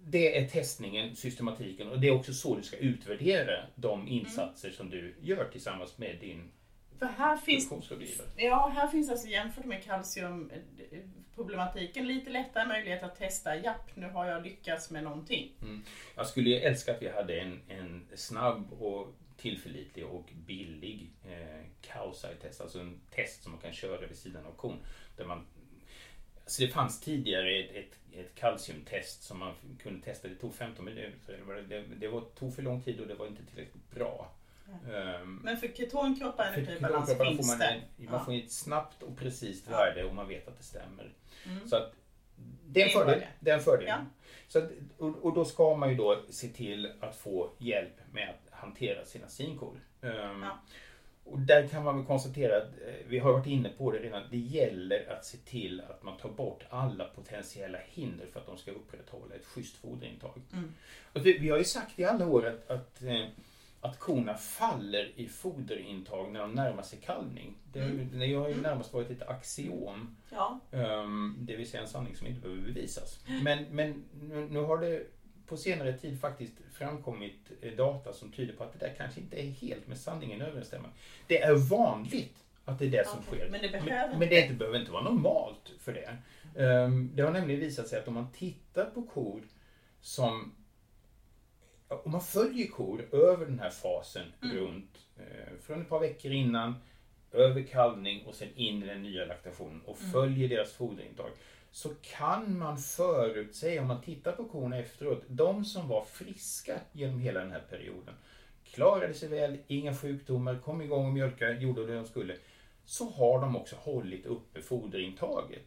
det 0.05 0.39
är 0.39 0.49
testningen, 0.49 1.17
systematiken 1.17 1.89
och 1.89 2.01
det 2.01 2.09
är 2.09 2.13
också 2.15 2.33
så 2.35 2.57
du 2.57 2.63
ska 2.63 2.77
utvärdera 2.77 3.65
de 3.75 4.09
insatser 4.09 4.71
som 4.71 4.91
du 4.91 5.15
gör 5.21 5.49
tillsammans 5.53 5.99
med 5.99 6.17
din 6.21 6.51
För 6.99 7.07
här 7.07 7.37
finns, 7.37 7.73
ja, 8.37 8.73
här 8.75 8.89
finns 8.89 9.11
alltså 9.11 9.29
jämfört 9.29 9.65
med 9.65 9.85
kalciumproblematiken 9.85 12.07
lite 12.07 12.31
lättare 12.31 12.69
möjlighet 12.69 13.03
att 13.03 13.17
testa. 13.19 13.57
Japp, 13.57 13.97
nu 13.97 14.11
har 14.11 14.27
jag 14.27 14.43
lyckats 14.45 14.91
med 14.91 15.05
någonting. 15.05 15.53
Jag 16.15 16.27
skulle 16.27 16.51
ju 16.51 16.57
älska 16.57 16.93
att 16.93 17.03
vi 17.03 17.09
hade 17.09 17.41
en, 17.41 17.61
en 17.69 18.07
snabb 18.15 18.73
och 18.73 19.15
tillförlitlig 19.37 20.07
och 20.07 20.31
billig 20.47 21.11
eh, 21.25 21.65
Kausai-test, 21.81 22.61
alltså 22.61 22.81
en 22.81 23.01
test 23.11 23.43
som 23.43 23.53
man 23.53 23.61
kan 23.61 23.73
köra 23.73 24.07
vid 24.07 24.19
sidan 24.19 24.47
av 24.47 24.53
kon. 24.53 24.77
Där 25.17 25.25
man, 25.25 25.47
alltså 26.45 26.63
det 26.63 26.69
fanns 26.69 27.01
tidigare 27.01 27.59
ett, 27.59 27.71
ett, 27.77 27.99
ett 28.13 28.35
kalciumtest 28.35 29.23
som 29.23 29.39
man 29.39 29.55
kunde 29.83 30.05
testa, 30.05 30.29
det 30.29 30.35
tog 30.35 30.55
15 30.55 30.85
minuter. 30.85 31.37
Det, 31.39 31.45
var, 31.45 31.55
det, 31.55 31.85
det 31.97 32.09
var, 32.09 32.21
tog 32.21 32.55
för 32.55 32.63
lång 32.63 32.83
tid 32.83 33.01
och 33.01 33.07
det 33.07 33.15
var 33.15 33.27
inte 33.27 33.45
tillräckligt 33.45 33.91
bra. 33.91 34.33
Ehm, 34.95 35.41
Men 35.45 35.57
för 35.57 35.69
ketonkroppar 35.69 36.45
för 36.45 36.61
energibalans 36.61 37.09
kroppen 37.09 37.27
finns 37.27 37.41
får 37.41 37.47
man, 37.47 37.59
det. 37.59 37.83
en, 38.05 38.11
man 38.11 38.25
får 38.25 38.33
ett 38.33 38.53
snabbt 38.53 39.03
och 39.03 39.17
precis 39.19 39.69
värde 39.69 40.05
och 40.05 40.15
man 40.15 40.29
vet 40.29 40.49
att 40.49 40.57
det 40.59 40.65
stämmer. 40.65 41.13
Mm. 41.47 41.69
Så 41.69 41.77
att 41.77 41.93
det 42.67 42.83
är 42.83 42.87
en 42.87 42.91
fördel. 42.93 43.23
det. 43.41 43.51
Är 43.51 43.55
en 43.55 43.61
fördel. 43.63 43.87
Ja. 43.89 43.99
Så 44.49 44.59
att, 44.59 44.71
och, 44.99 45.25
och 45.25 45.35
då 45.35 45.45
ska 45.45 45.75
man 45.77 45.91
ju 45.91 45.95
då 45.97 46.23
se 46.31 46.49
till 46.49 46.93
att 47.01 47.17
få 47.17 47.51
hjälp 47.59 48.01
med 48.13 48.31
att 48.31 48.59
hantera 48.61 49.05
sina 49.05 49.29
sinkor. 49.29 49.81
Ehm, 50.03 50.43
Ja. 50.43 50.59
Och 51.25 51.39
där 51.39 51.69
kan 51.69 51.85
man 51.85 51.97
väl 51.97 52.07
konstatera 52.07 52.57
att 52.57 52.63
eh, 52.87 52.95
vi 53.09 53.19
har 53.19 53.33
varit 53.33 53.47
inne 53.47 53.69
på 53.69 53.91
det 53.93 53.99
redan. 53.99 54.23
Det 54.31 54.39
gäller 54.39 55.13
att 55.13 55.25
se 55.25 55.39
till 55.39 55.81
att 55.81 56.03
man 56.03 56.17
tar 56.19 56.29
bort 56.29 56.65
alla 56.71 57.05
potentiella 57.05 57.79
hinder 57.87 58.27
för 58.33 58.41
att 58.41 58.47
de 58.47 58.59
ska 58.59 58.71
upprätthålla 58.71 59.35
ett 59.35 59.47
schysst 59.47 59.77
foderintag. 59.77 60.41
Mm. 60.53 60.75
Och 61.13 61.27
vi, 61.27 61.39
vi 61.39 61.49
har 61.49 61.59
ju 61.59 61.65
sagt 61.65 61.99
i 61.99 62.05
alla 62.05 62.27
år 62.27 62.47
att, 62.47 62.71
att, 62.71 63.03
eh, 63.03 63.25
att 63.85 63.99
korna 63.99 64.35
faller 64.35 65.13
i 65.17 65.29
foderintag 65.29 66.33
när 66.33 66.41
de 66.41 66.53
närmar 66.53 66.83
sig 66.83 66.99
kalvning. 66.99 67.55
Det, 67.73 67.79
ju- 67.79 68.05
det 68.05 68.35
har 68.35 68.47
ju 68.49 68.53
Mm. 68.53 68.63
närmast 68.63 68.93
varit 68.93 69.11
ett 69.11 69.29
axiom. 69.29 70.17
Ja. 70.31 70.61
Um, 70.71 71.37
det 71.41 71.57
vill 71.57 71.71
säga 71.71 71.83
en 71.83 71.89
sanning 71.89 72.17
som 72.17 72.27
inte 72.27 72.41
behöver 72.41 72.63
bevisas. 72.63 73.19
Men, 73.43 73.65
men 73.71 74.05
nu, 74.23 74.49
nu 74.51 74.59
har 74.61 74.79
det 74.79 75.03
på 75.47 75.57
senare 75.57 75.93
tid 75.99 76.21
faktiskt 76.21 76.53
framkommit 76.73 77.39
eh, 77.61 77.73
data 77.73 78.13
som 78.13 78.33
tyder 78.33 78.55
på 78.55 78.65
att 78.65 78.73
det 78.73 78.87
där 78.87 78.95
kanske 78.97 79.21
inte 79.21 79.37
är 79.43 79.51
helt 79.51 79.87
med 79.87 79.99
sanningen 79.99 80.43
överensstämmande. 80.43 80.97
Det 81.27 81.43
är 81.43 81.55
vanligt 81.55 82.37
att 82.65 82.79
det 82.79 82.87
är 82.87 82.91
det 82.91 83.09
som 83.09 83.23
sker. 83.23 83.49
men 83.51 83.61
det 83.63 83.69
behöver 83.69 83.89
men, 83.91 84.05
inte. 84.07 84.19
men 84.19 84.29
det 84.29 84.41
inte, 84.41 84.55
behöver 84.55 84.79
inte 84.81 84.93
vara 84.93 85.03
normalt 85.05 85.73
för 85.79 85.93
det. 85.93 86.17
Um, 86.65 87.11
det 87.15 87.23
har 87.23 87.31
nämligen 87.33 87.61
visat 87.61 87.89
sig 87.89 87.99
att 87.99 88.09
om 88.09 88.15
man 88.15 88.33
tittar 88.33 88.85
på 88.85 89.03
kor 89.03 89.43
som 90.01 90.53
om 92.05 92.13
man 92.13 92.21
följer 92.21 92.67
kor 92.67 93.09
över 93.15 93.47
den 93.47 93.59
här 93.59 93.71
fasen 93.71 94.27
Mm. 94.43 94.57
runt 94.57 95.07
eh, 95.19 95.59
från 95.63 95.81
ett 95.83 95.89
par 95.89 96.01
veckor 96.01 96.33
innan 96.33 96.75
över 97.33 97.63
kalvning 97.63 98.27
och 98.27 98.35
sen 98.35 98.49
in 98.57 98.83
i 98.83 98.87
den 98.87 99.03
nya 99.03 99.25
laktationen 99.25 99.81
och 99.85 99.99
Mm. 100.01 100.13
följer 100.13 100.49
deras 100.49 100.73
foderintag 100.73 101.31
så 101.71 101.89
kan 102.03 102.59
man 102.59 102.79
förutsäga, 102.79 103.81
om 103.83 103.87
man 103.89 104.03
tittar 104.03 104.33
på 104.33 104.45
korna 104.45 104.79
efteråt, 104.79 105.23
de 105.29 105.65
som 105.65 105.89
var 105.89 106.05
friska 106.05 106.81
genom 106.93 107.19
hela 107.21 107.41
den 107.41 107.51
här 107.53 107.63
perioden, 107.71 108.15
klarade 108.65 109.15
sig 109.15 109.29
väl, 109.29 109.59
inga 109.67 109.95
sjukdomar, 109.95 110.59
kom 110.65 110.83
igång 110.83 111.07
och 111.07 111.13
mjölka, 111.13 111.53
gjorde 111.53 111.87
det 111.87 111.95
de 111.95 112.07
skulle, 112.07 112.37
så 112.85 113.11
har 113.11 113.41
de 113.41 113.57
också 113.57 113.77
hållit 113.77 114.27
uppe 114.27 114.63
foderintaget. 114.63 115.63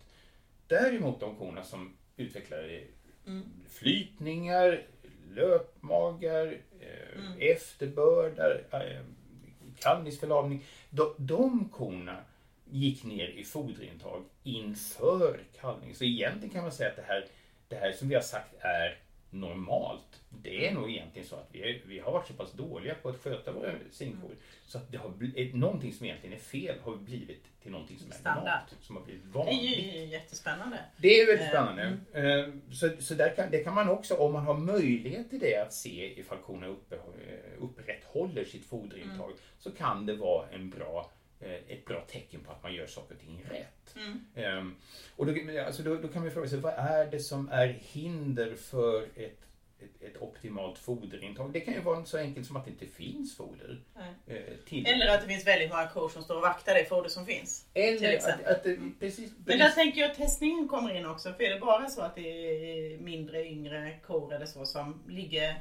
Däremot 0.68 1.20
de 1.20 1.36
korna 1.36 1.64
som 1.64 1.94
utvecklar 2.18 2.84
Mm. 3.28 3.44
flytningar, 3.70 4.84
löpmagar, 5.36 6.46
eh, 6.80 7.20
Mm. 7.20 7.40
efterbördar, 7.56 8.64
eh, 8.72 9.02
kalvningsförlamning. 9.80 10.64
De, 10.90 11.14
de 11.18 11.70
korna 11.70 12.18
gick 12.72 13.04
ner 13.04 13.28
i 13.28 13.44
foderintag 13.44 14.24
inför 14.44 15.40
kalvning. 15.62 15.96
Så 15.96 16.04
egentligen 16.04 16.50
kan 16.50 16.62
man 16.64 16.72
säga 16.72 16.90
att 16.90 16.96
det 16.96 17.02
här, 17.08 17.26
det 17.68 17.76
här 17.76 17.92
som 17.92 18.10
vi 18.10 18.16
har 18.16 18.22
sagt 18.22 18.54
är 18.60 18.98
normalt. 19.30 20.22
Det 20.42 20.68
är 20.68 20.74
nog 20.74 20.90
egentligen 20.92 21.28
så 21.28 21.36
att 21.36 21.48
vi, 21.52 21.62
är, 21.70 21.82
vi 21.86 22.00
har 22.00 22.12
varit 22.12 22.28
så 22.28 22.34
pass 22.34 22.52
dåliga 22.52 22.96
på 22.96 23.10
att 23.10 23.18
sköta 23.24 23.52
våra 23.52 23.74
sinkor 23.92 24.32
så 24.66 24.78
att 24.78 24.92
det 24.92 24.98
har 24.98 25.10
blivit, 25.10 25.56
någonting 25.56 25.94
som 25.94 26.06
egentligen 26.06 26.36
är 26.36 26.40
fel 26.40 26.76
har 26.84 26.96
blivit 26.96 27.44
till 27.64 27.72
någonting 27.72 27.98
som 28.00 28.12
är 28.12 28.16
Standard. 28.16 28.44
normalt. 28.44 28.76
Som 28.82 28.96
har 28.96 29.04
blivit 29.04 29.24
Det 29.34 29.40
är 29.40 29.44
vanligt. 29.46 29.96
ju 29.96 30.06
jättespännande. 30.06 30.80
Det 30.98 31.08
är 31.20 31.28
väldigt 31.28 31.46
Eh, 31.46 31.50
spännande. 31.50 31.98
Eh, 32.14 32.74
Så, 32.74 32.90
så 33.00 33.14
där 33.14 33.36
kan, 33.36 33.52
det 33.52 33.64
kan 33.64 33.76
man 33.76 33.90
också, 33.90 34.16
om 34.16 34.34
man 34.34 34.44
har 34.46 34.58
möjlighet 34.58 35.30
till 35.30 35.40
det, 35.40 35.56
att 35.62 35.74
se 35.74 36.20
ifall 36.20 36.38
korna 36.38 36.68
uppe, 36.68 36.96
eh, 36.96 37.64
upprätthåller 37.64 38.46
sitt 38.46 38.66
foderintag, 38.66 39.26
Mm. 39.30 39.38
så 39.60 39.72
kan 39.72 40.06
det 40.06 40.16
vara 40.16 40.50
en 40.50 40.70
bra, 40.70 41.12
eh, 41.40 41.52
ett 41.54 41.86
bra 41.86 42.02
tecken 42.02 42.40
på 42.44 42.52
att 42.52 42.64
man 42.64 42.74
gör 42.74 42.88
saker 42.88 43.16
och 43.16 43.22
ting 43.22 43.46
rätt. 43.50 43.96
Mm. 43.96 44.26
Ehm, 44.36 44.76
Och 45.16 45.26
då, 45.26 45.34
alltså 45.66 45.84
då, 45.84 45.96
då 45.96 46.08
kan 46.08 46.24
vi 46.24 46.30
fråga 46.30 46.48
sig, 46.50 46.60
vad 46.60 46.74
är 46.74 47.06
det 47.12 47.20
som 47.20 47.50
är 47.50 47.68
hinder 47.68 48.56
för 48.56 49.04
ett, 49.16 49.40
ett, 49.80 50.02
ett 50.10 50.22
optimalt 50.22 50.78
foderintag? 50.80 51.54
Det 51.54 51.60
kan 51.60 51.74
ju 51.74 51.80
vara 51.82 52.06
så 52.06 52.18
enkelt 52.18 52.48
som 52.48 52.56
att 52.56 52.66
det 52.66 52.72
inte 52.72 52.88
finns 52.88 53.36
foder. 53.38 53.82
Eh, 54.28 54.38
Till. 54.66 54.86
Eller 54.88 55.08
att 55.16 55.22
det 55.22 55.28
finns 55.28 55.48
väldigt 55.48 55.70
många 55.70 55.88
kor 55.88 56.10
som 56.10 56.24
står 56.24 56.36
och 56.36 56.42
vaktar 56.42 56.74
det 56.74 56.86
foder 56.86 57.10
som 57.10 57.26
finns. 57.26 57.66
Eller 57.74 58.18
att, 58.18 58.44
att 58.46 58.64
det, 58.64 58.78
precis, 59.00 59.32
Men 59.46 59.58
där 59.60 59.70
tänker 59.70 60.02
jag 60.02 60.12
att 60.12 60.18
testningen 60.18 60.68
kommer 60.68 60.96
in 60.96 61.06
också. 61.06 61.34
För 61.34 61.44
är 61.44 61.54
det 61.54 61.60
bara 61.60 61.90
så 61.90 62.02
att 62.02 62.16
det 62.16 62.22
är 62.22 62.98
mindre, 62.98 63.46
yngre 63.46 64.00
kor 64.04 64.34
eller 64.34 64.46
så 64.46 64.66
som 64.66 65.04
ligger 65.08 65.56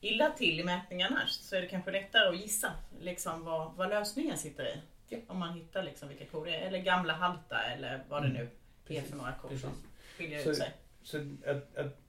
illa 0.00 0.30
till 0.30 0.60
i 0.60 0.64
mätningarna 0.64 1.20
så 1.26 1.56
är 1.56 1.60
det 1.60 1.68
kanske 1.68 1.90
lättare 1.90 2.28
att 2.28 2.40
gissa 2.40 2.72
liksom 3.00 3.44
vad, 3.44 3.74
vad 3.76 3.88
lösningen 3.88 4.38
sitter 4.38 4.66
i. 4.68 4.76
mycket. 5.10 5.30
Om 5.30 5.38
man 5.38 5.54
hittar 5.54 5.82
liksom 5.82 6.08
vilka 6.08 6.24
kor 6.26 6.46
det 6.46 6.56
är. 6.56 6.60
Eller 6.66 6.78
gamla 6.78 7.12
halta 7.12 7.62
eller 7.62 8.04
vad 8.08 8.22
det 8.22 8.28
Mm. 8.28 8.46
nu 8.88 8.96
är 8.96 9.02
för 9.02 9.16
några 9.16 9.32
kor 9.32 9.48
precis. 9.48 9.62
som 9.64 9.72
skiljer 10.18 10.42
Så- 10.42 10.50
ut 10.50 10.56
sig. 10.56 10.70
Så 11.02 11.16
att, 11.46 11.76
att 11.76 12.00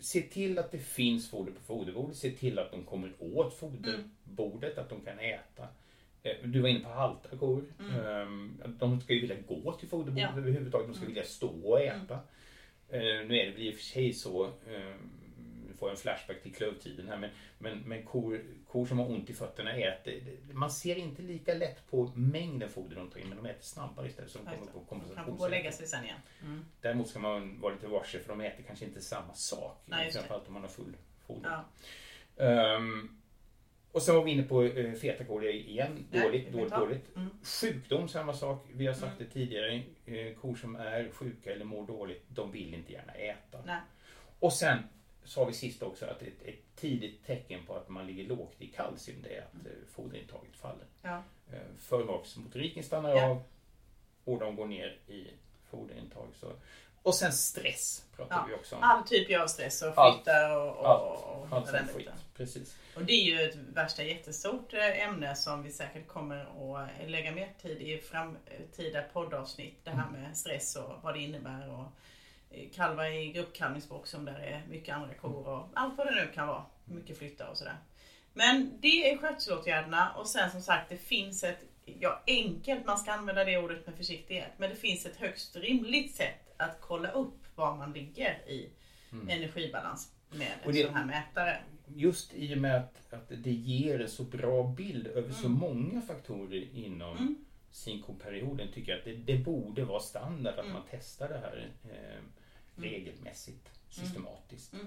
se 0.00 0.20
till 0.22 0.58
att 0.58 0.72
det 0.72 0.78
finns 0.78 1.30
foder 1.30 1.52
på 1.52 1.60
foderbordet, 1.60 2.16
se 2.16 2.30
till 2.30 2.58
att 2.58 2.70
de 2.72 2.84
kommer 2.84 3.12
åt 3.18 3.54
foderbordet, 3.54 4.78
att 4.78 4.88
de 4.90 5.00
kan 5.00 5.18
äta. 5.18 5.68
Eh, 6.22 6.36
Du 6.44 6.60
var 6.60 6.68
inne 6.68 6.80
på 6.80 6.88
halta 6.88 7.36
kor. 7.36 7.64
Mm. 7.80 8.06
Ehm, 8.06 8.62
De 8.78 9.00
ska 9.00 9.12
ju 9.14 9.20
vilja 9.20 9.36
gå 9.48 9.72
till 9.72 9.88
foderbordet 9.88 10.22
Ja. 10.32 10.38
överhuvudtaget, 10.38 10.86
de 10.86 10.94
ska 10.94 11.02
Mm. 11.04 11.14
vilja 11.14 11.28
stå 11.28 11.48
och 11.48 11.80
äta. 11.80 12.14
Eh, 12.88 13.00
Nu 13.00 13.38
är 13.38 13.44
det 13.46 13.50
väl 13.50 13.62
i 13.62 13.70
och 13.70 13.74
för 13.74 13.82
sig 13.82 14.12
så, 14.12 14.44
ehm, 14.44 15.10
nu 15.74 15.78
får 15.78 15.88
jag 15.88 15.94
en 15.96 16.00
flashback 16.02 16.42
till 16.42 16.54
klövtiden 16.54 17.08
här, 17.08 17.16
men, 17.16 17.30
men, 17.58 17.78
men 17.78 18.02
kor, 18.02 18.40
kor 18.68 18.86
som 18.86 18.98
har 18.98 19.06
ont 19.10 19.30
i 19.30 19.34
fötterna 19.34 19.72
äter, 19.76 20.22
man 20.52 20.70
ser 20.70 20.96
inte 20.96 21.22
lika 21.22 21.54
lätt 21.54 21.90
på 21.90 22.12
mängden 22.14 22.68
foder 22.68 22.96
de 22.96 23.10
tar 23.10 23.20
in, 23.20 23.28
men 23.28 23.36
de 23.42 23.46
äter 23.46 23.62
snabbare 23.62 24.06
istället 24.06 24.30
så 24.30 24.38
de 24.38 24.44
kommer 24.44 24.56
på 24.58 24.62
De 24.64 24.66
kan 24.66 24.72
få 24.72 24.78
gå 24.78 24.82
och 24.82 24.88
kompensationsätning. 24.88 25.50
lägga 25.50 25.72
sig 25.72 25.86
sen 25.86 26.04
igen. 26.04 26.18
Mm. 26.42 26.64
Däremot 26.80 27.08
ska 27.08 27.18
man 27.18 27.60
vara 27.60 27.72
lite 27.74 27.86
varse 27.86 28.18
för 28.20 28.28
de 28.28 28.40
äter 28.40 28.62
kanske 28.66 28.84
inte 28.84 29.00
samma 29.00 29.34
sak. 29.34 29.82
Nej. 29.86 30.10
Framförallt 30.12 30.46
om 30.48 30.52
man 30.52 30.62
har 30.62 30.68
full 30.68 30.96
foder. 31.26 31.50
Ja. 32.36 32.44
Ehm, 32.44 33.20
och 33.92 34.02
sen 34.02 34.14
var 34.14 34.24
vi 34.24 34.30
inne 34.30 34.42
på 34.42 34.62
uh, 34.62 34.94
fetakor 34.94 35.44
igen. 35.46 36.06
Nej, 36.10 36.22
Dåligt, 36.22 36.52
dåligt, 36.52 36.70
dåligt. 36.74 37.16
Mm. 37.16 37.28
Sjukdom, 37.60 38.08
samma 38.08 38.32
sak. 38.32 38.66
Vi 38.72 38.86
har 38.86 38.94
sagt 38.94 39.12
Mm. 39.20 39.24
det 39.24 39.30
tidigare. 39.34 39.82
Eh, 40.06 40.34
kor 40.34 40.54
som 40.54 40.76
är 40.76 41.10
sjuka 41.12 41.52
eller 41.52 41.64
mår 41.64 41.86
dåligt, 41.86 42.24
de 42.28 42.52
vill 42.52 42.74
inte 42.74 42.92
gärna 42.92 43.12
äta. 43.12 43.58
Nej. 43.66 43.80
Och 44.40 44.52
sen 44.52 44.78
sa 45.24 45.44
vi 45.44 45.52
sist 45.52 45.82
också 45.82 46.06
att 46.06 46.22
ett, 46.22 46.42
ett 46.44 46.76
tidigt 46.76 47.26
tecken 47.26 47.66
på 47.66 47.74
att 47.76 47.88
man 47.88 48.06
ligger 48.06 48.24
lågt 48.24 48.54
i 48.58 48.66
kalcium, 48.66 49.22
det 49.22 49.36
är 49.36 49.42
att 49.42 49.66
eh, 49.66 49.72
foderintaget 49.94 50.56
faller. 50.56 50.86
Ja. 51.02 51.22
Eh, 51.52 51.58
Förmaksmotoriken 51.78 52.82
stannar 52.84 53.10
Ja. 53.10 53.28
av 53.30 53.42
och 54.24 54.38
de 54.40 54.56
går 54.56 54.66
ner 54.66 54.98
i 55.08 55.26
foderintag. 55.70 56.28
Så. 56.40 56.52
Och 57.02 57.14
sen 57.14 57.32
stress 57.32 58.04
pratar 58.16 58.36
Ja. 58.36 58.44
vi 58.48 58.54
också 58.54 58.76
om. 58.76 58.82
All 58.82 59.04
typ 59.08 59.40
av 59.40 59.46
stress 59.46 59.82
och 59.82 59.92
Allt. 59.98 60.16
flyttar 60.16 60.56
och, 60.56 60.76
och, 60.76 60.86
Allt. 60.88 61.24
och, 61.24 61.46
Allt 61.56 61.72
den 61.72 61.86
skit. 61.86 61.96
biten. 61.96 62.14
Precis. 62.36 62.76
Och 62.96 63.04
det 63.04 63.12
är 63.12 63.22
ju 63.24 63.40
ett 63.48 63.56
värsta 63.56 64.02
jättestort 64.02 64.74
eh, 64.74 65.02
ämne 65.08 65.36
som 65.36 65.62
vi 65.62 65.72
säkert 65.72 66.06
kommer 66.08 66.36
att 66.74 67.10
lägga 67.10 67.32
mer 67.32 67.52
tid 67.62 67.82
i 67.82 67.98
framtida 67.98 69.02
poddavsnitt. 69.12 69.84
Det 69.84 69.90
här 69.90 70.10
med 70.10 70.36
stress 70.36 70.76
och 70.76 70.92
vad 71.02 71.14
det 71.14 71.20
innebär. 71.20 71.70
Och 71.70 71.84
eh, 72.54 72.70
kalva 72.74 73.08
i 73.10 73.32
gruppkalvningsbox 73.32 74.14
om 74.14 74.24
där 74.24 74.38
är 74.38 74.62
mycket 74.70 74.94
andra 74.94 75.14
kor 75.14 75.48
och 75.48 75.68
allt 75.74 75.98
vad 75.98 76.06
det 76.06 76.14
nu 76.14 76.30
kan 76.34 76.48
vara. 76.48 76.64
Mycket 76.84 77.18
flyttar 77.18 77.46
och 77.48 77.56
sådär. 77.56 77.76
Men 78.32 78.72
det 78.80 79.10
är 79.10 79.16
skötselåtgärderna 79.18 80.10
och 80.16 80.26
sen 80.26 80.50
som 80.50 80.62
sagt 80.62 80.88
det 80.88 80.96
finns 80.96 81.44
ett, 81.44 81.64
ja 81.84 82.22
enkelt, 82.26 82.86
man 82.86 82.98
ska 82.98 83.12
använda 83.12 83.44
det 83.44 83.58
ordet 83.58 83.86
med 83.86 83.96
försiktighet, 83.96 84.50
men 84.56 84.70
det 84.70 84.76
finns 84.76 85.06
ett 85.06 85.16
högst 85.16 85.56
rimligt 85.56 86.14
sätt 86.14 86.54
att 86.56 86.80
kolla 86.80 87.10
upp 87.10 87.34
var 87.54 87.76
man 87.76 87.92
ligger 87.92 88.30
i 88.48 88.70
energibalans 89.28 90.12
med 90.30 90.48
en 90.64 90.72
det- 90.72 90.84
sån 90.86 90.94
här 90.94 91.04
mätare. 91.04 91.58
Just 91.96 92.34
i 92.34 92.54
och 92.54 92.58
med 92.58 92.76
att, 92.76 93.12
att 93.12 93.28
det 93.28 93.50
ger 93.52 94.00
en 94.00 94.08
så 94.08 94.22
bra 94.22 94.62
bild 94.76 95.06
över 95.06 95.32
så 95.32 95.46
Mm. 95.46 95.58
många 95.58 96.00
faktorer 96.02 96.68
inom 96.76 97.16
Mm. 97.16 97.44
synkoperioden 97.70 98.68
tycker 98.74 98.92
jag 98.92 98.98
att 98.98 99.04
det, 99.04 99.12
det 99.32 99.38
borde 99.38 99.84
vara 99.84 100.00
standard 100.00 100.54
att 100.54 100.60
Mm. 100.60 100.72
man 100.72 100.82
testar 100.90 101.28
det 101.28 101.38
här 101.38 101.70
eh, 101.84 102.20
regelmässigt, 102.76 103.70
systematiskt. 103.88 104.72
Mm. 104.72 104.86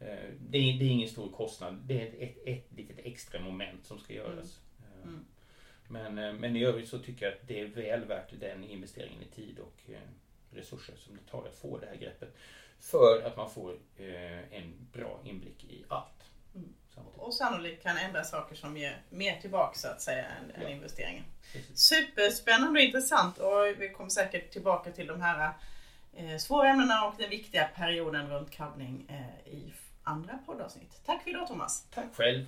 Eh, 0.00 0.30
det, 0.40 0.58
är, 0.58 0.78
det 0.78 0.84
är 0.84 0.90
ingen 0.90 1.08
stor 1.08 1.32
kostnad, 1.32 1.74
det 1.86 2.00
är 2.00 2.06
ett, 2.06 2.14
ett, 2.18 2.42
ett 2.46 2.72
litet 2.76 2.98
extra 2.98 3.40
moment 3.40 3.84
som 3.86 3.98
ska 3.98 4.12
göras. 4.14 4.58
Eh, 4.78 5.08
Mm. 5.08 5.24
Men, 5.88 6.18
eh, 6.18 6.32
men 6.32 6.56
i 6.56 6.64
övrigt 6.64 6.88
så 6.88 6.98
tycker 6.98 7.26
jag 7.26 7.34
att 7.34 7.48
det 7.48 7.60
är 7.60 7.66
väl 7.66 8.04
värt 8.04 8.40
den 8.40 8.64
investeringen 8.64 9.22
i 9.22 9.26
tid 9.34 9.58
och 9.58 9.82
resurser 10.50 10.94
som 10.96 11.14
det 11.16 11.30
tar 11.30 11.46
att 11.48 11.54
få 11.54 11.78
det 11.78 11.86
här 11.86 11.96
greppet. 11.96 12.36
För 12.80 13.22
att 13.26 13.36
man 13.36 13.50
får 13.50 13.78
en 14.50 14.88
bra 14.92 15.20
inblick 15.24 15.64
i 15.64 15.84
allt. 15.88 16.24
Mm. 16.54 16.74
Och 17.16 17.34
sannolikt 17.34 17.82
kan 17.82 17.96
ändra 17.96 18.24
saker 18.24 18.56
som 18.56 18.76
ger 18.76 19.02
mer 19.10 19.40
tillbaka 19.40 19.78
så 19.78 19.88
att 19.88 20.00
säga 20.02 20.24
än, 20.24 20.52
Ja. 20.62 20.68
investeringen. 20.68 21.24
Precis. 21.52 21.78
Superspännande 21.80 22.80
och 22.80 22.84
intressant 22.84 23.38
och 23.38 23.66
vi 23.78 23.88
kommer 23.88 24.10
säkert 24.10 24.50
tillbaka 24.52 24.92
till 24.92 25.06
de 25.06 25.20
här 25.20 25.52
Eh, 26.16 26.36
svåra 26.38 26.68
ämnena 26.68 27.04
och 27.06 27.14
den 27.18 27.30
viktiga 27.30 27.64
perioden 27.64 28.30
runt 28.30 28.50
kalvning 28.50 29.06
eh, 29.08 29.52
i 29.52 29.72
andra 30.02 30.38
poddavsnitt. 30.46 31.00
Tack 31.06 31.22
för 31.22 31.30
idag 31.30 31.48
Thomas! 31.48 31.86
Tack 31.94 32.14
själv! 32.14 32.46